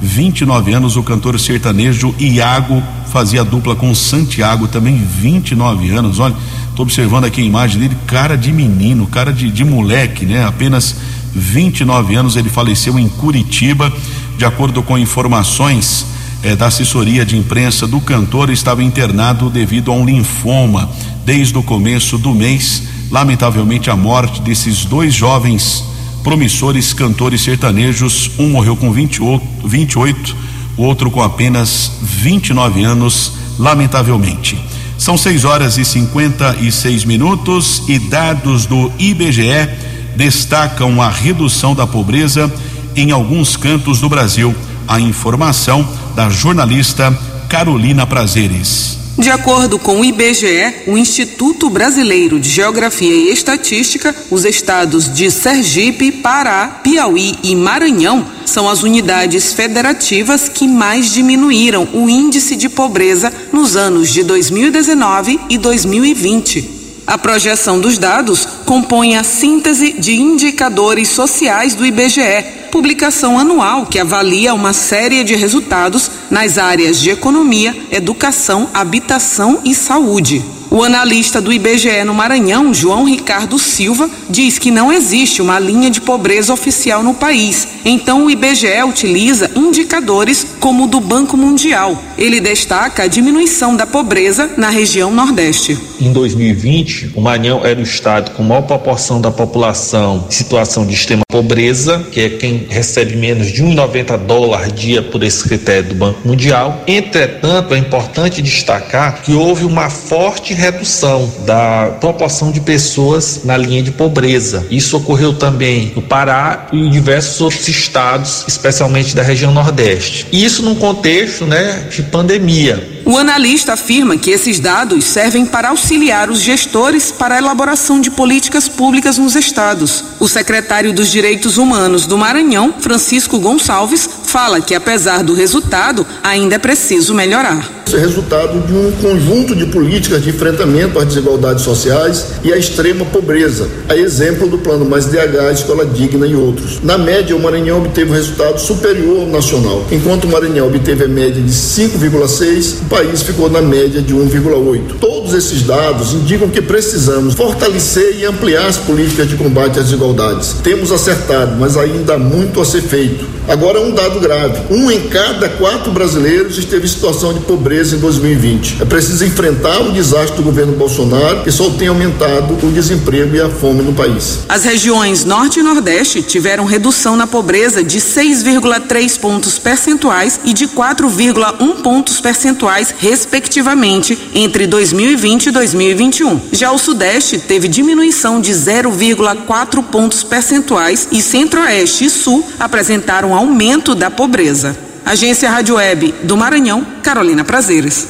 [0.02, 6.20] 29 anos, o cantor sertanejo Iago fazia dupla com Santiago, também 29 anos.
[6.20, 6.36] Olha,
[6.70, 10.46] estou observando aqui a imagem dele, cara de menino, cara de, de moleque, né?
[10.46, 10.96] Apenas
[11.34, 13.92] 29 anos, ele faleceu em Curitiba.
[14.38, 16.06] De acordo com informações
[16.44, 20.90] eh, da assessoria de imprensa do cantor, estava internado devido a um linfoma
[21.26, 22.84] desde o começo do mês.
[23.10, 25.84] Lamentavelmente, a morte desses dois jovens
[26.28, 30.36] promissores cantores sertanejos, um morreu com 28, 28
[30.76, 34.62] o outro com apenas 29 anos, lamentavelmente.
[34.98, 39.70] São 6 horas e 56 minutos e dados do IBGE
[40.18, 42.54] destacam a redução da pobreza
[42.94, 44.54] em alguns cantos do Brasil.
[44.86, 49.07] A informação da jornalista Carolina Prazeres.
[49.18, 55.32] De acordo com o IBGE, o Instituto Brasileiro de Geografia e Estatística, os estados de
[55.32, 62.70] Sergipe, Pará, Piauí e Maranhão são as unidades federativas que mais diminuíram o índice de
[62.70, 66.77] pobreza nos anos de 2019 e 2020.
[67.08, 73.98] A projeção dos dados compõe a síntese de indicadores sociais do IBGE, publicação anual que
[73.98, 80.44] avalia uma série de resultados nas áreas de economia, educação, habitação e saúde.
[80.70, 85.90] O analista do IBGE no Maranhão, João Ricardo Silva, diz que não existe uma linha
[85.90, 87.70] de pobreza oficial no país.
[87.86, 91.98] Então o IBGE utiliza indicadores como o do Banco Mundial.
[92.18, 95.78] Ele destaca a diminuição da pobreza na região Nordeste.
[96.02, 100.96] Em 2020, o Maranhão era o estado com maior proporção da população em situação de
[100.96, 105.96] extrema pobreza, que é quem recebe menos de 1,90 dólar dia por esse critério do
[105.96, 106.82] Banco Mundial.
[106.88, 113.84] Entretanto, é importante destacar que houve uma forte redução da proporção de pessoas na linha
[113.84, 114.66] de pobreza.
[114.72, 120.26] Isso ocorreu também no Pará e em diversos outros estados, especialmente da região Nordeste.
[120.32, 122.97] Isso num contexto, né, de pandemia.
[123.08, 128.12] O analista afirma que esses dados servem para auxiliar os gestores para a elaboração de
[128.12, 130.04] políticas públicas nos estados.
[130.20, 136.56] O secretário dos Direitos Humanos do Maranhão, Francisco Gonçalves, fala que apesar do resultado, ainda
[136.56, 137.78] é preciso melhorar.
[137.88, 142.58] Isso é resultado de um conjunto de políticas de enfrentamento às desigualdades sociais e à
[142.58, 146.84] extrema pobreza, a exemplo do Plano Mais DH, Escola Digna e outros.
[146.84, 149.86] Na média, o Maranhão obteve um resultado superior ao nacional.
[149.90, 154.98] Enquanto o Maranhão obteve a média de 5,6, o país ficou na média de 1,8.
[155.00, 160.56] Todos esses dados indicam que precisamos fortalecer e ampliar as políticas de combate às desigualdades.
[160.64, 163.38] Temos acertado, mas ainda há muito a ser feito.
[163.48, 168.00] Agora, um dado grave: um em cada quatro brasileiros esteve em situação de pobreza em
[168.00, 168.82] 2020.
[168.82, 173.42] É preciso enfrentar o desastre do governo Bolsonaro, que só tem aumentado o desemprego e
[173.42, 174.40] a fome no país.
[174.50, 180.68] As regiões Norte e Nordeste tiveram redução na pobreza de 6,3 pontos percentuais e de
[180.68, 186.42] 4,1 pontos percentuais, respectivamente, entre 2020 e 2021.
[186.52, 193.96] Já o Sudeste teve diminuição de 0,4 pontos percentuais e Centro-Oeste e Sul apresentaram aumento
[193.96, 194.78] da pobreza.
[195.06, 198.08] Agência Rádio Web do Maranhão, Carolina Prazeres.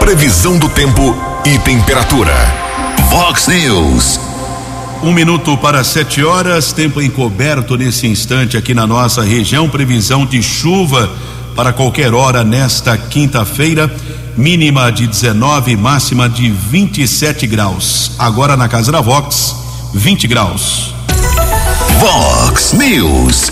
[0.00, 2.34] Previsão do tempo e temperatura.
[3.08, 4.20] Vox News.
[5.02, 9.68] Um minuto para sete horas, tempo encoberto nesse instante aqui na nossa região.
[9.68, 11.12] Previsão de chuva
[11.56, 13.92] para qualquer hora nesta quinta-feira.
[14.36, 18.12] Mínima de 19, máxima de 27 graus.
[18.18, 19.56] Agora na casa da Vox,
[19.94, 20.94] 20 graus.
[21.98, 23.50] Vox News.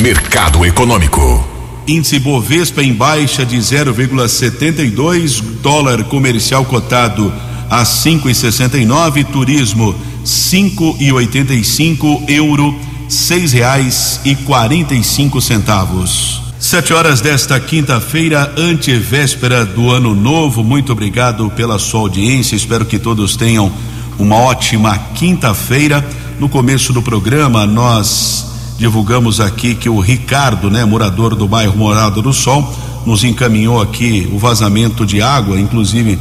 [0.00, 1.44] Mercado Econômico.
[1.86, 7.30] Índice Bovespa em baixa de 0,72, dólar comercial cotado
[7.68, 9.94] a 5,69, turismo
[10.24, 12.74] 5,85, euro
[13.08, 16.43] seis reais e quarenta e cinco centavos.
[16.64, 20.64] Sete horas desta quinta-feira, antevéspera do ano novo.
[20.64, 22.56] Muito obrigado pela sua audiência.
[22.56, 23.70] Espero que todos tenham
[24.18, 26.02] uma ótima quinta-feira.
[26.40, 28.46] No começo do programa, nós
[28.78, 32.74] divulgamos aqui que o Ricardo, né, morador do bairro Morada do Sol,
[33.04, 36.18] nos encaminhou aqui o vazamento de água, inclusive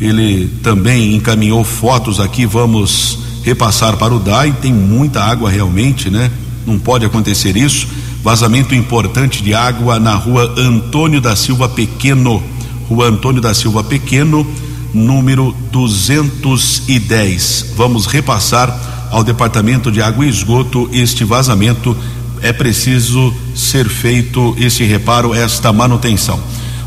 [0.00, 6.30] ele também encaminhou fotos aqui, vamos repassar para o DAI, tem muita água realmente, né?
[6.66, 7.86] Não pode acontecer isso.
[8.22, 12.40] Vazamento importante de água na rua Antônio da Silva Pequeno,
[12.88, 14.46] rua Antônio da Silva Pequeno,
[14.94, 17.72] número 210.
[17.76, 21.96] Vamos repassar ao Departamento de Água e Esgoto este vazamento.
[22.40, 26.38] É preciso ser feito esse reparo, esta manutenção.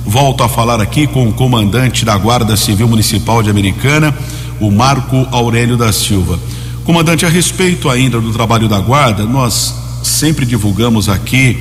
[0.05, 4.15] Volto a falar aqui com o comandante da Guarda Civil Municipal de Americana,
[4.57, 6.39] o Marco Aurélio da Silva.
[6.85, 11.57] Comandante, a respeito ainda do trabalho da Guarda, nós sempre divulgamos aqui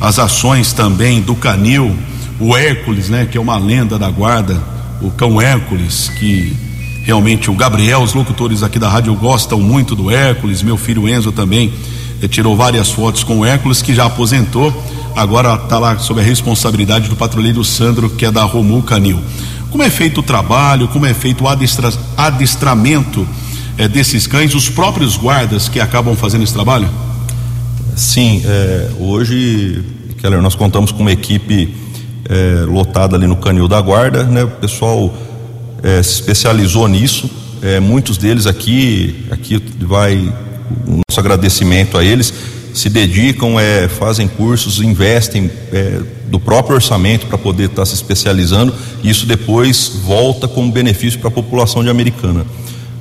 [0.00, 1.96] as ações também do Canil,
[2.38, 4.62] o Hércules, né, que é uma lenda da Guarda,
[5.00, 6.54] o cão Hércules, que
[7.02, 11.32] realmente o Gabriel, os locutores aqui da rádio gostam muito do Hércules, meu filho Enzo
[11.32, 11.72] também
[12.20, 14.72] eh, tirou várias fotos com o Hércules, que já aposentou,
[15.14, 19.20] agora está lá sob a responsabilidade do patrulheiro Sandro, que é da Romul Canil.
[19.70, 23.26] Como é feito o trabalho, como é feito o adestra, adestramento
[23.78, 26.88] eh, desses cães, os próprios guardas que acabam fazendo esse trabalho?
[27.96, 29.82] Sim, é, hoje,
[30.18, 31.74] Keller, nós contamos com uma equipe
[32.28, 34.44] é, lotada ali no Canil da Guarda, né?
[34.44, 35.14] O pessoal
[35.82, 37.30] é, se especializou nisso,
[37.62, 40.30] é, muitos deles aqui, aqui vai
[40.86, 42.34] o nosso agradecimento a eles,
[42.74, 47.94] se dedicam, é, fazem cursos, investem é, do próprio orçamento para poder estar tá se
[47.94, 52.44] especializando, e isso depois volta como benefício para a população de Americana.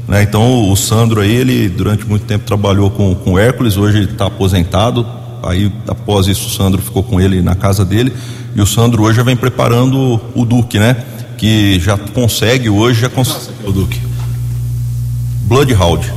[0.08, 0.24] Né?
[0.24, 4.12] Então o Sandro aí, ele durante muito tempo trabalhou com, com o Hércules, hoje ele
[4.12, 5.06] está aposentado,
[5.44, 8.14] aí após isso o Sandro ficou com ele na casa dele,
[8.56, 10.96] e o Sandro hoje já vem preparando o Duque, né?
[11.38, 13.54] Que já consegue hoje, já consegue.
[13.66, 14.00] O Duque.
[15.42, 16.12] Bloodhound.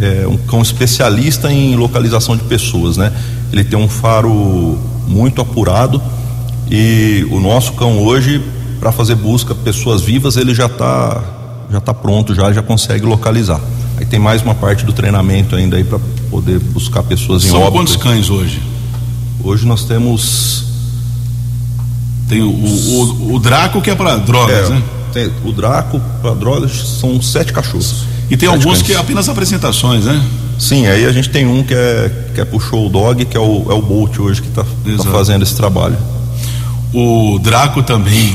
[0.00, 3.12] É um cão especialista em localização de pessoas, né?
[3.52, 6.00] Ele tem um faro muito apurado
[6.70, 8.42] e o nosso cão hoje,
[8.80, 11.22] para fazer busca pessoas vivas, ele já está
[11.70, 13.60] já tá pronto, já, já consegue localizar.
[13.96, 15.98] Aí tem mais uma parte do treinamento ainda aí para
[16.30, 17.72] poder buscar pessoas em São óbito.
[17.72, 18.62] quantos cães hoje?
[19.44, 20.64] Hoje nós temos
[22.28, 24.82] tem o, o, o Draco que é para drogas, é, né?
[25.12, 28.04] Tem, o Draco para drogas são sete cachorros.
[28.30, 28.82] E tem alguns cães.
[28.82, 30.22] que é apenas apresentações, né?
[30.58, 33.40] Sim, aí a gente tem um que é, que é pro show dog, que é
[33.40, 35.98] o, é o Bolt hoje que está tá fazendo esse trabalho.
[36.94, 38.34] O Draco também.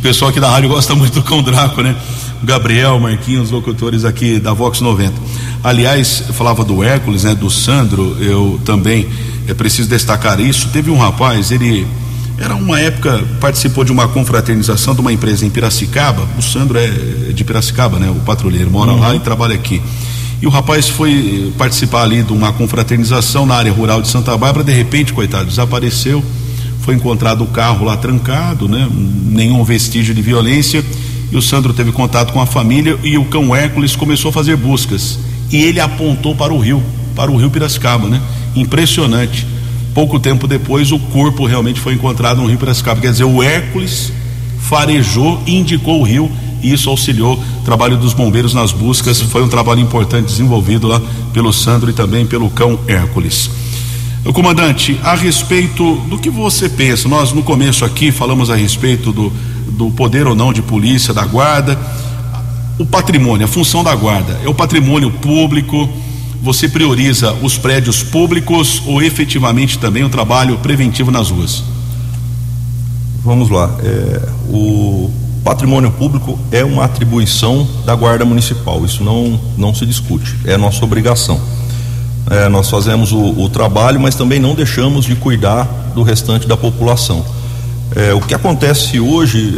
[0.00, 1.94] O pessoal aqui da rádio gosta muito do cão Draco, né?
[2.42, 5.12] O Gabriel, Marquinhos, locutores aqui da Vox 90.
[5.62, 7.34] Aliás, falava do Hércules, né?
[7.34, 9.06] Do Sandro, eu também
[9.46, 10.68] é preciso destacar isso.
[10.72, 11.86] Teve um rapaz, ele
[12.38, 16.26] era uma época, participou de uma confraternização de uma empresa em Piracicaba.
[16.38, 16.88] O Sandro é
[17.34, 18.08] de Piracicaba, né?
[18.10, 19.00] O patrulheiro mora Uhum.
[19.00, 19.82] lá e trabalha aqui.
[20.40, 24.64] E o rapaz foi participar ali de uma confraternização na área rural de Santa Bárbara.
[24.64, 26.24] De repente, coitado, desapareceu.
[26.90, 28.88] Foi encontrado o carro lá trancado, né?
[28.90, 30.84] Nenhum vestígio de violência.
[31.30, 34.56] E o Sandro teve contato com a família e o cão Hércules começou a fazer
[34.56, 35.16] buscas.
[35.52, 36.82] E ele apontou para o rio,
[37.14, 38.20] para o rio Piracicaba, né?
[38.56, 39.46] Impressionante.
[39.94, 43.00] Pouco tempo depois, o corpo realmente foi encontrado no rio Piracicaba.
[43.00, 44.12] Quer dizer, o Hércules
[44.58, 46.28] farejou indicou o rio
[46.60, 49.20] e isso auxiliou o trabalho dos bombeiros nas buscas.
[49.20, 51.00] Foi um trabalho importante desenvolvido lá
[51.32, 53.48] pelo Sandro e também pelo cão Hércules.
[54.32, 59.32] Comandante, a respeito do que você pensa, nós no começo aqui falamos a respeito do,
[59.72, 61.78] do poder ou não de polícia, da guarda,
[62.78, 65.88] o patrimônio, a função da guarda, é o patrimônio público,
[66.42, 71.62] você prioriza os prédios públicos ou efetivamente também o trabalho preventivo nas ruas?
[73.22, 73.70] Vamos lá.
[73.82, 75.10] é, o
[75.44, 80.84] patrimônio público é uma atribuição da Guarda Municipal, isso não, não se discute, é nossa
[80.84, 81.40] obrigação.
[82.30, 85.64] É, nós fazemos o, o trabalho, mas também não deixamos de cuidar
[85.94, 87.24] do restante da população.
[87.96, 89.52] É, o que acontece hoje,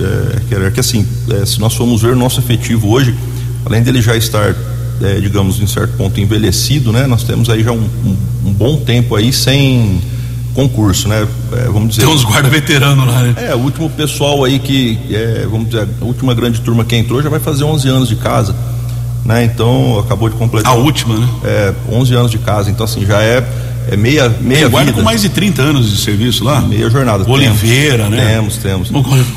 [0.50, 3.14] é, é que assim, é, se nós formos ver o nosso efetivo hoje,
[3.66, 4.54] além dele já estar,
[5.02, 8.78] é, digamos, em certo ponto envelhecido, né, nós temos aí já um, um- um bom
[8.78, 10.00] tempo aí sem
[10.54, 11.26] concurso, né?
[11.52, 12.02] É, vamos dizer.
[12.06, 13.34] Tem uns guarda veteranos lá, né?
[13.50, 17.22] É, o último pessoal aí que, é, vamos dizer, a última grande turma que entrou
[17.22, 18.54] já vai fazer 11 anos de casa,
[19.24, 19.44] né?
[19.44, 20.72] Então, acabou de completar.
[20.72, 21.28] A última, né?
[21.44, 23.44] É, 11 anos de casa, então assim, já é,
[23.90, 26.60] é meia, meia guarda com mais de 30 anos de serviço lá?
[26.60, 27.28] Meia jornada.
[27.28, 28.32] Oliveira, temos, né?
[28.32, 28.90] Temos, temos.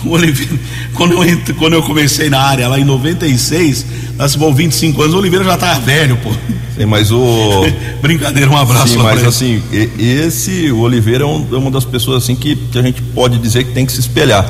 [0.06, 0.54] Oliveira,
[0.94, 3.86] quando eu, quando eu comecei na área lá em 96,
[4.18, 6.32] nós se 25 anos, o Oliveira já tava velho, pô.
[6.78, 7.66] Sim, mas o.
[8.02, 9.62] Brincadeira, um abraço Sim, mas assim,
[9.98, 13.38] esse, o Oliveira é, um- é uma das pessoas assim que, que a gente pode
[13.38, 14.46] dizer que tem que se espelhar.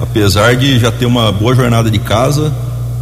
[0.00, 2.54] Apesar de já ter uma boa jornada de casa,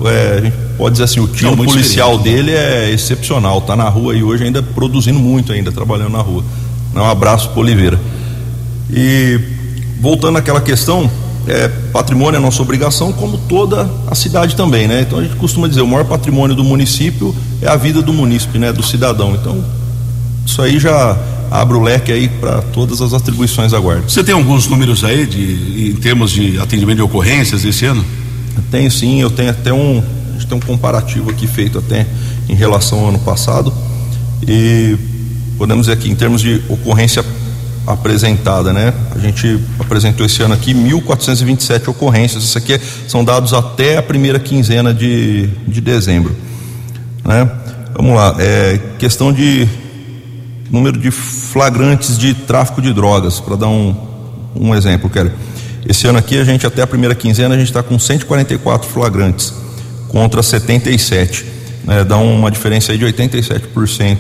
[0.04, 3.61] é, a gente pode dizer assim, o tiro Não, muito policial experiente, dele é excepcional.
[3.62, 6.44] Tá na rua e hoje ainda produzindo muito ainda, trabalhando na rua.
[6.94, 7.98] Um abraço pro Oliveira.
[8.90, 9.40] E
[10.00, 11.11] voltando àquela questão,
[11.46, 15.02] é, patrimônio é nossa obrigação, como toda a cidade também, né?
[15.02, 18.59] Então a gente costuma dizer, o maior patrimônio do município é a vida do munícipe,
[18.59, 18.72] né?
[18.72, 19.34] Do cidadão.
[19.34, 19.64] Então,
[20.44, 21.16] isso aí já
[21.51, 24.09] abre o leque aí para todas as atribuições da guarda.
[24.09, 28.05] Você tem alguns números aí de, em termos de atendimento de ocorrências esse ano?
[28.70, 32.07] Tenho sim, eu tenho até um, a gente tem um comparativo aqui feito até
[32.48, 33.72] em relação ao ano passado
[34.46, 34.96] e
[35.57, 37.24] podemos dizer aqui em termos de ocorrência
[37.86, 38.92] apresentada, né?
[39.14, 42.42] A gente apresentou esse ano aqui 1.427 ocorrências.
[42.42, 46.34] Isso aqui são dados até a primeira quinzena de, de dezembro,
[47.24, 47.48] né?
[47.94, 49.66] Vamos lá, é, questão de
[50.70, 53.94] número de flagrantes de tráfico de drogas, para dar um,
[54.54, 55.30] um exemplo, Kelly.
[55.89, 59.53] Esse ano aqui a gente até a primeira quinzena a gente está com 144 flagrantes
[60.09, 61.45] contra 77,
[61.84, 62.05] né?
[62.05, 64.18] Dá uma diferença aí de 87%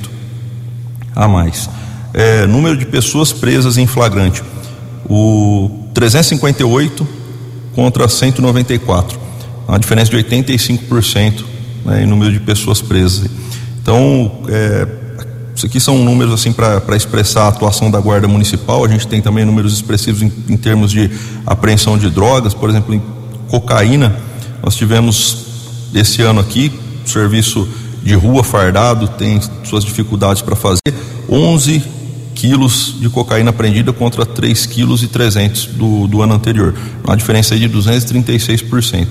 [1.14, 1.68] a mais
[2.16, 4.42] é, número de pessoas presas em flagrante.
[5.06, 7.06] O 358
[7.74, 9.18] contra 194.
[9.68, 11.44] Uma diferença de 85%
[11.84, 13.28] né, em número de pessoas presas.
[13.82, 14.86] Então, é,
[15.56, 18.84] isso aqui são números assim para expressar a atuação da Guarda Municipal.
[18.84, 21.10] A gente tem também números expressivos em, em termos de
[21.46, 23.02] apreensão de drogas, por exemplo, em
[23.48, 24.14] cocaína.
[24.62, 25.46] Nós tivemos
[25.94, 26.70] esse ano aqui,
[27.06, 27.66] serviço
[28.02, 30.92] de rua fardado, tem suas dificuldades para fazer,
[31.26, 31.82] 11
[32.34, 37.54] quilos de cocaína apreendida contra 3 quilos e 300 do, do ano anterior, uma diferença
[37.54, 39.08] aí de 236%.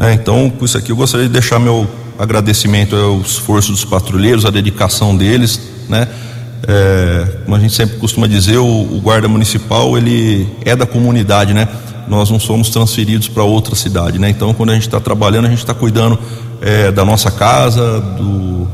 [0.00, 1.88] É, então, com isso aqui eu gostaria de deixar meu
[2.18, 6.08] agradecimento ao esforço dos patrulheiros, a dedicação deles, né?
[6.66, 11.54] É, como a gente sempre costuma dizer, o, o, guarda municipal ele é da comunidade,
[11.54, 11.68] né?
[12.08, 14.28] Nós não somos transferidos para outra cidade, né?
[14.28, 16.18] Então, quando a gente está trabalhando, a gente está cuidando
[16.60, 18.66] é, da nossa casa, do,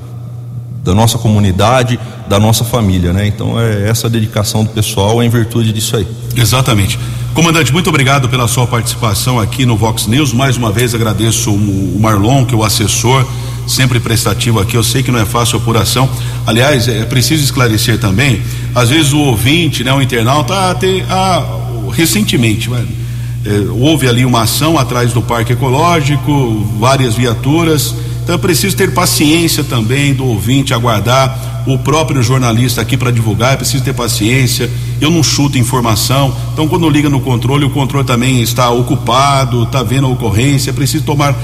[0.83, 3.27] da nossa comunidade, da nossa família, né?
[3.27, 6.07] Então é essa dedicação do pessoal é em virtude disso aí.
[6.37, 6.99] Exatamente.
[7.35, 10.32] Comandante, muito obrigado pela sua participação aqui no Vox News.
[10.32, 13.26] Mais uma vez agradeço o Marlon, que é o assessor,
[13.66, 14.76] sempre prestativo aqui.
[14.76, 16.09] Eu sei que não é fácil a apuração.
[16.47, 18.41] Aliás, é preciso esclarecer também.
[18.72, 21.45] Às vezes o ouvinte, né, o internauta, ah, tem, ah,
[21.93, 28.74] recentemente, é, houve ali uma ação atrás do Parque Ecológico, várias viaturas então é preciso
[28.74, 33.95] ter paciência também do ouvinte, aguardar o próprio jornalista aqui para divulgar, é preciso ter
[33.95, 34.71] paciência.
[35.01, 36.35] Eu não chuto informação.
[36.53, 40.71] Então, quando liga no controle, o controle também está ocupado, está vendo a ocorrência.
[40.71, 41.35] É preciso tomar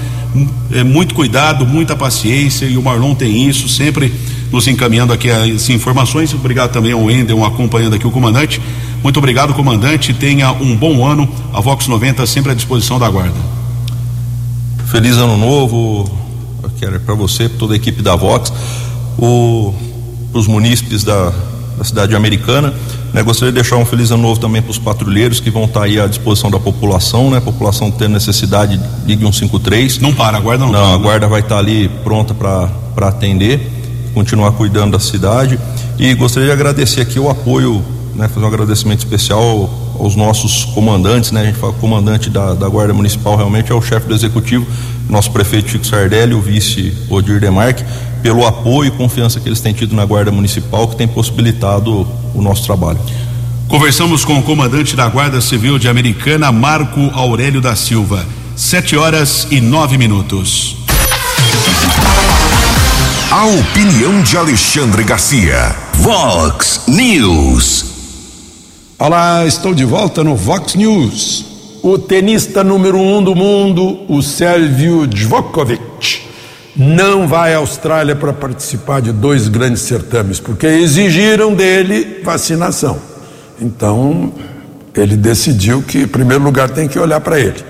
[0.72, 2.66] é, muito cuidado, muita paciência.
[2.66, 4.12] E o Marlon tem isso, sempre
[4.52, 6.34] nos encaminhando aqui as informações.
[6.34, 8.60] Obrigado também ao Wendel, acompanhando aqui o comandante.
[9.02, 10.12] Muito obrigado, comandante.
[10.12, 11.28] Tenha um bom ano.
[11.52, 13.60] A Vox 90 sempre à disposição da Guarda.
[14.86, 16.10] Feliz ano novo,
[16.78, 18.52] quero para você, para toda a equipe da Vox,
[19.16, 19.89] para
[20.32, 21.32] os munícipes da,
[21.76, 22.72] da cidade americana.
[23.12, 25.80] Né, gostaria de deixar um feliz ano novo também para os patrulheiros que vão estar
[25.80, 27.38] tá aí à disposição da população, né?
[27.38, 29.98] A população tendo necessidade, ligue 153.
[29.98, 30.72] Não para, a guarda não.
[30.72, 31.02] Não, para, a né?
[31.02, 33.60] guarda vai estar tá ali pronta para atender,
[34.14, 35.58] continuar cuidando da cidade.
[35.98, 37.82] E gostaria de agradecer aqui o apoio,
[38.14, 38.28] né?
[38.28, 39.68] Fazer um agradecimento especial
[39.98, 41.42] aos nossos comandantes, né?
[41.42, 44.66] A gente fala comandante da, da Guarda Municipal realmente é o chefe do executivo,
[45.08, 47.84] nosso prefeito Chico Sardelli, o vice Odir Demarque,
[48.22, 52.42] pelo apoio e confiança que eles têm tido na Guarda Municipal, que tem possibilitado o
[52.42, 52.98] nosso trabalho.
[53.68, 58.26] Conversamos com o comandante da Guarda Civil de Americana, Marco Aurélio da Silva.
[58.56, 60.76] Sete horas e nove minutos.
[63.30, 65.74] A opinião de Alexandre Garcia.
[65.94, 67.84] Vox News.
[68.98, 71.50] Olá, estou de volta no Vox News
[71.82, 75.82] o tenista número um do mundo, o Sérgio Djokovic,
[76.76, 82.98] não vai à Austrália para participar de dois grandes certames, porque exigiram dele vacinação.
[83.60, 84.32] Então,
[84.94, 87.64] ele decidiu que, em primeiro lugar, tem que olhar para ele.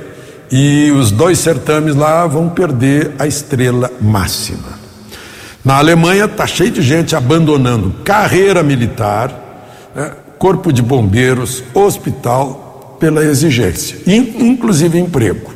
[0.51, 4.81] E os dois certames lá vão perder a estrela máxima.
[5.65, 13.25] Na Alemanha está cheio de gente abandonando carreira militar, né, corpo de bombeiros, hospital, pela
[13.25, 15.53] exigência, inclusive emprego.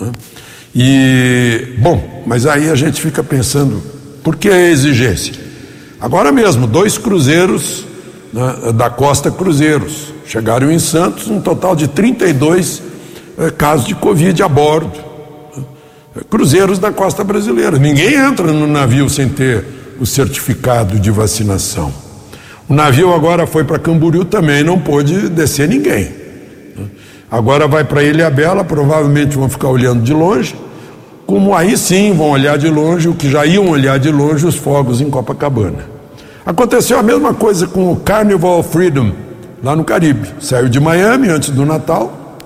[0.00, 0.12] Né?
[0.74, 3.82] E, bom, mas aí a gente fica pensando,
[4.22, 5.34] por que a exigência?
[6.00, 7.84] Agora mesmo, dois cruzeiros
[8.32, 12.82] né, da Costa Cruzeiros chegaram em Santos, um total de 32
[13.38, 15.12] eh, casos de Covid a bordo.
[16.28, 17.78] Cruzeiros da costa brasileira.
[17.78, 19.64] Ninguém entra no navio sem ter
[19.98, 21.92] o certificado de vacinação.
[22.68, 26.21] O navio agora foi para Camboriú também, não pôde descer ninguém.
[27.32, 30.54] Agora vai para Ilha Bela, provavelmente vão ficar olhando de longe,
[31.24, 34.54] como aí sim vão olhar de longe o que já iam olhar de longe os
[34.54, 35.86] fogos em Copacabana.
[36.44, 39.12] Aconteceu a mesma coisa com o Carnival Freedom,
[39.64, 40.28] lá no Caribe.
[40.40, 42.36] Saiu de Miami antes do Natal,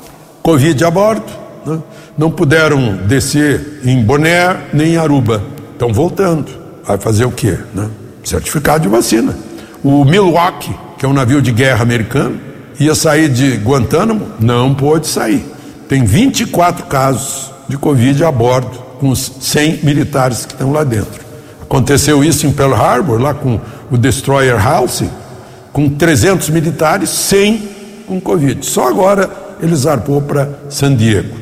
[0.41, 1.32] Covid a bordo,
[1.66, 1.80] né?
[2.16, 5.43] não puderam descer em Bonaire nem em Aruba.
[5.72, 6.47] Estão voltando.
[6.84, 7.59] Vai fazer o quê?
[7.74, 7.89] Né?
[8.22, 9.37] Certificado de vacina.
[9.82, 12.45] O Milwaukee, que é um navio de guerra americano,
[12.79, 15.45] ia sair de Guantánamo, não pôde sair.
[15.89, 21.24] Tem 24 casos de Covid a bordo, com os 100 militares que estão lá dentro.
[21.62, 23.61] Aconteceu isso em Pearl Harbor, lá com
[23.91, 25.05] o Destroyer House,
[25.72, 27.68] com 300 militares, 100
[28.07, 28.64] com Covid.
[28.64, 29.29] Só agora
[29.61, 31.37] ele zarpou para San Diego.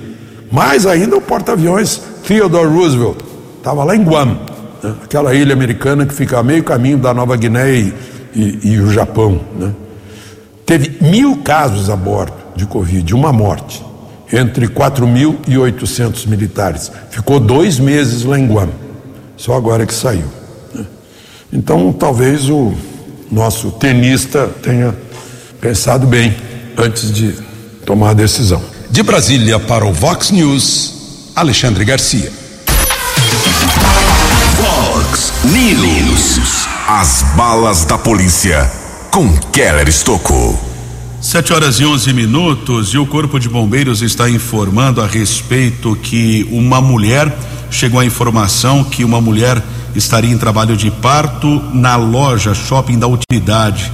[0.50, 3.18] Mais ainda o porta-aviões Theodore Roosevelt,
[3.58, 4.38] estava lá em Guam,
[4.82, 4.94] né?
[5.04, 7.94] aquela ilha americana que fica a meio caminho da Nova Guiné e,
[8.34, 9.40] e, e o Japão.
[9.58, 9.72] Né?
[10.66, 13.84] Teve mil casos a bordo de Covid, uma morte,
[14.32, 16.90] entre 4.800 militares.
[17.10, 18.70] Ficou dois meses lá em Guam,
[19.36, 20.24] só agora que saiu.
[20.74, 20.86] Né?
[21.52, 22.72] Então, talvez o
[23.30, 24.94] nosso tenista tenha
[25.60, 26.34] pensado bem
[26.76, 27.34] antes de
[27.84, 28.62] tomar a decisão.
[28.90, 32.32] De Brasília para o Vox News, Alexandre Garcia.
[34.56, 36.64] Vox News.
[36.86, 38.70] As balas da polícia
[39.14, 40.60] com Keller Estocou.
[41.20, 46.44] 7 horas e 11 minutos e o Corpo de Bombeiros está informando a respeito que
[46.50, 47.32] uma mulher
[47.70, 49.62] chegou a informação que uma mulher
[49.94, 53.92] estaria em trabalho de parto na loja Shopping da Utilidade.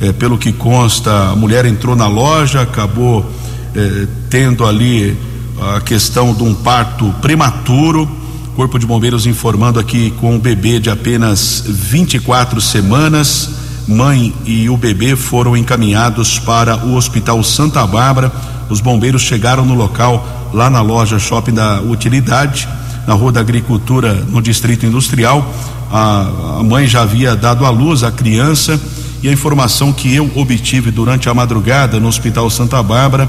[0.00, 3.28] É, pelo que consta, a mulher entrou na loja, acabou
[3.74, 5.18] é, tendo ali
[5.60, 8.08] a questão de um parto prematuro.
[8.54, 13.59] Corpo de Bombeiros informando aqui com um bebê de apenas 24 semanas.
[13.88, 18.32] Mãe e o bebê foram encaminhados para o Hospital Santa Bárbara.
[18.68, 22.68] Os bombeiros chegaram no local, lá na loja Shopping da Utilidade,
[23.06, 25.44] na Rua da Agricultura, no Distrito Industrial.
[25.90, 28.80] A, a mãe já havia dado à luz a criança
[29.22, 33.28] e a informação que eu obtive durante a madrugada no Hospital Santa Bárbara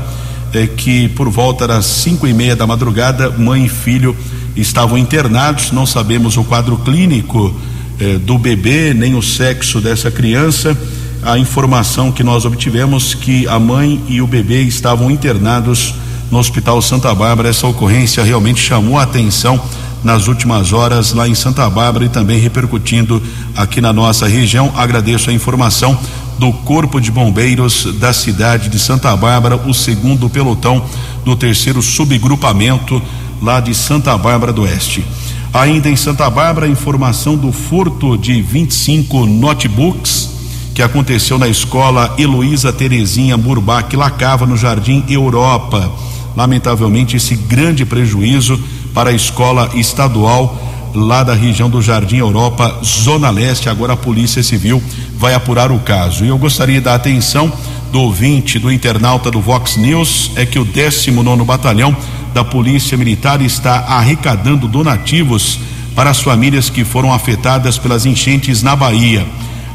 [0.53, 4.15] é que por volta das cinco e meia da madrugada, mãe e filho
[4.55, 5.71] estavam internados.
[5.71, 7.55] Não sabemos o quadro clínico
[8.01, 10.75] eh, do bebê nem o sexo dessa criança.
[11.21, 15.93] A informação que nós obtivemos que a mãe e o bebê estavam internados
[16.31, 17.49] no Hospital Santa Bárbara.
[17.49, 19.61] Essa ocorrência realmente chamou a atenção
[20.03, 23.21] nas últimas horas lá em Santa Bárbara e também repercutindo
[23.55, 24.73] aqui na nossa região.
[24.75, 25.95] Agradeço a informação
[26.39, 30.83] do Corpo de Bombeiros da cidade de Santa Bárbara, o segundo pelotão
[31.23, 32.99] do terceiro subgrupamento
[33.39, 35.05] lá de Santa Bárbara do Oeste.
[35.53, 40.29] Ainda em Santa Bárbara, informação do furto de 25 notebooks
[40.73, 45.91] que aconteceu na escola Heloísa Terezinha Burbach Lacava, no Jardim Europa.
[46.37, 48.57] Lamentavelmente, esse grande prejuízo
[48.93, 50.57] para a escola estadual
[50.95, 53.67] lá da região do Jardim Europa, Zona Leste.
[53.67, 54.81] Agora a Polícia Civil
[55.17, 56.23] vai apurar o caso.
[56.23, 57.51] E eu gostaria dar atenção
[57.91, 61.95] do ouvinte, do internauta do Vox News, é que o 19 Batalhão
[62.33, 65.59] da Polícia Militar está arrecadando donativos
[65.95, 69.25] para as famílias que foram afetadas pelas enchentes na Bahia.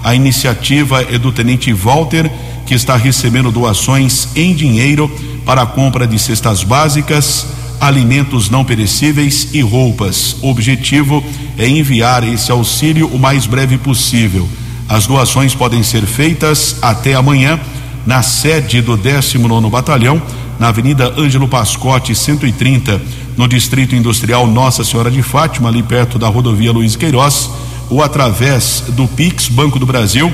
[0.02, 2.30] A iniciativa é do Tenente Walter,
[2.64, 5.10] que está recebendo doações em dinheiro
[5.44, 7.46] para a compra de cestas básicas,
[7.80, 10.36] alimentos não perecíveis e roupas.
[10.42, 11.22] O objetivo
[11.58, 14.48] é enviar esse auxílio o mais breve possível.
[14.88, 17.60] As doações podem ser feitas até amanhã
[18.06, 20.22] na sede do 19 Batalhão,
[20.58, 23.00] na Avenida Ângelo Pascotti, 130,
[23.36, 27.50] no Distrito Industrial Nossa Senhora de Fátima, ali perto da rodovia Luiz Queiroz,
[27.90, 30.32] ou através do Pix Banco do Brasil,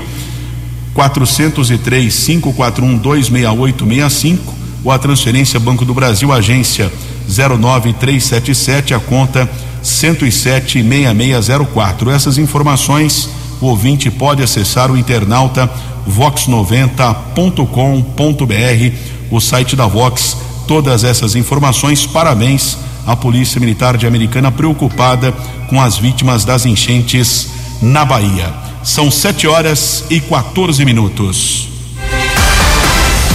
[0.93, 4.53] 403 541 26865,
[4.83, 6.91] ou a transferência Banco do Brasil, agência
[7.27, 9.49] 09377, a conta
[9.83, 12.13] 1076604.
[12.13, 13.29] Essas informações
[13.63, 15.69] o ouvinte pode acessar o internauta
[16.09, 18.97] vox90.com.br,
[19.33, 20.37] o site da Vox.
[20.67, 25.33] Todas essas informações, parabéns à Polícia Militar de Americana preocupada
[25.67, 27.49] com as vítimas das enchentes
[27.81, 28.53] na Bahia.
[28.83, 31.67] São 7 horas e 14 minutos.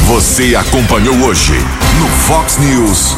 [0.06, 1.52] Você acompanhou hoje
[1.98, 3.16] no Fox News.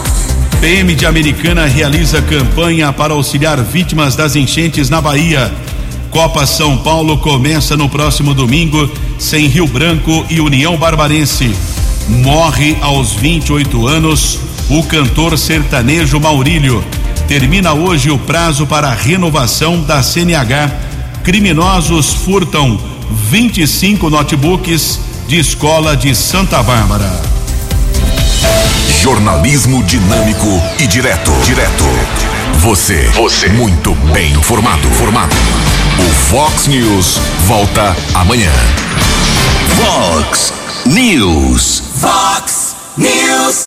[0.61, 5.53] PM de Americana realiza campanha para auxiliar vítimas das enchentes na Bahia.
[6.11, 11.55] Copa São Paulo começa no próximo domingo, sem Rio Branco e União Barbarense.
[12.09, 16.85] Morre aos 28 anos o cantor sertanejo Maurílio.
[17.27, 20.71] Termina hoje o prazo para a renovação da CNH.
[21.25, 22.81] Criminosos furtam
[23.31, 27.11] 25 notebooks de escola de Santa Bárbara.
[29.03, 31.33] Jornalismo dinâmico e direto.
[31.45, 31.85] Direto.
[32.59, 33.09] Você.
[33.15, 33.49] Você.
[33.49, 34.89] Muito bem informado.
[34.91, 35.35] Formado.
[35.99, 38.53] O Fox News volta amanhã.
[39.77, 40.53] Fox
[40.87, 41.90] News.
[42.01, 43.51] Fox News.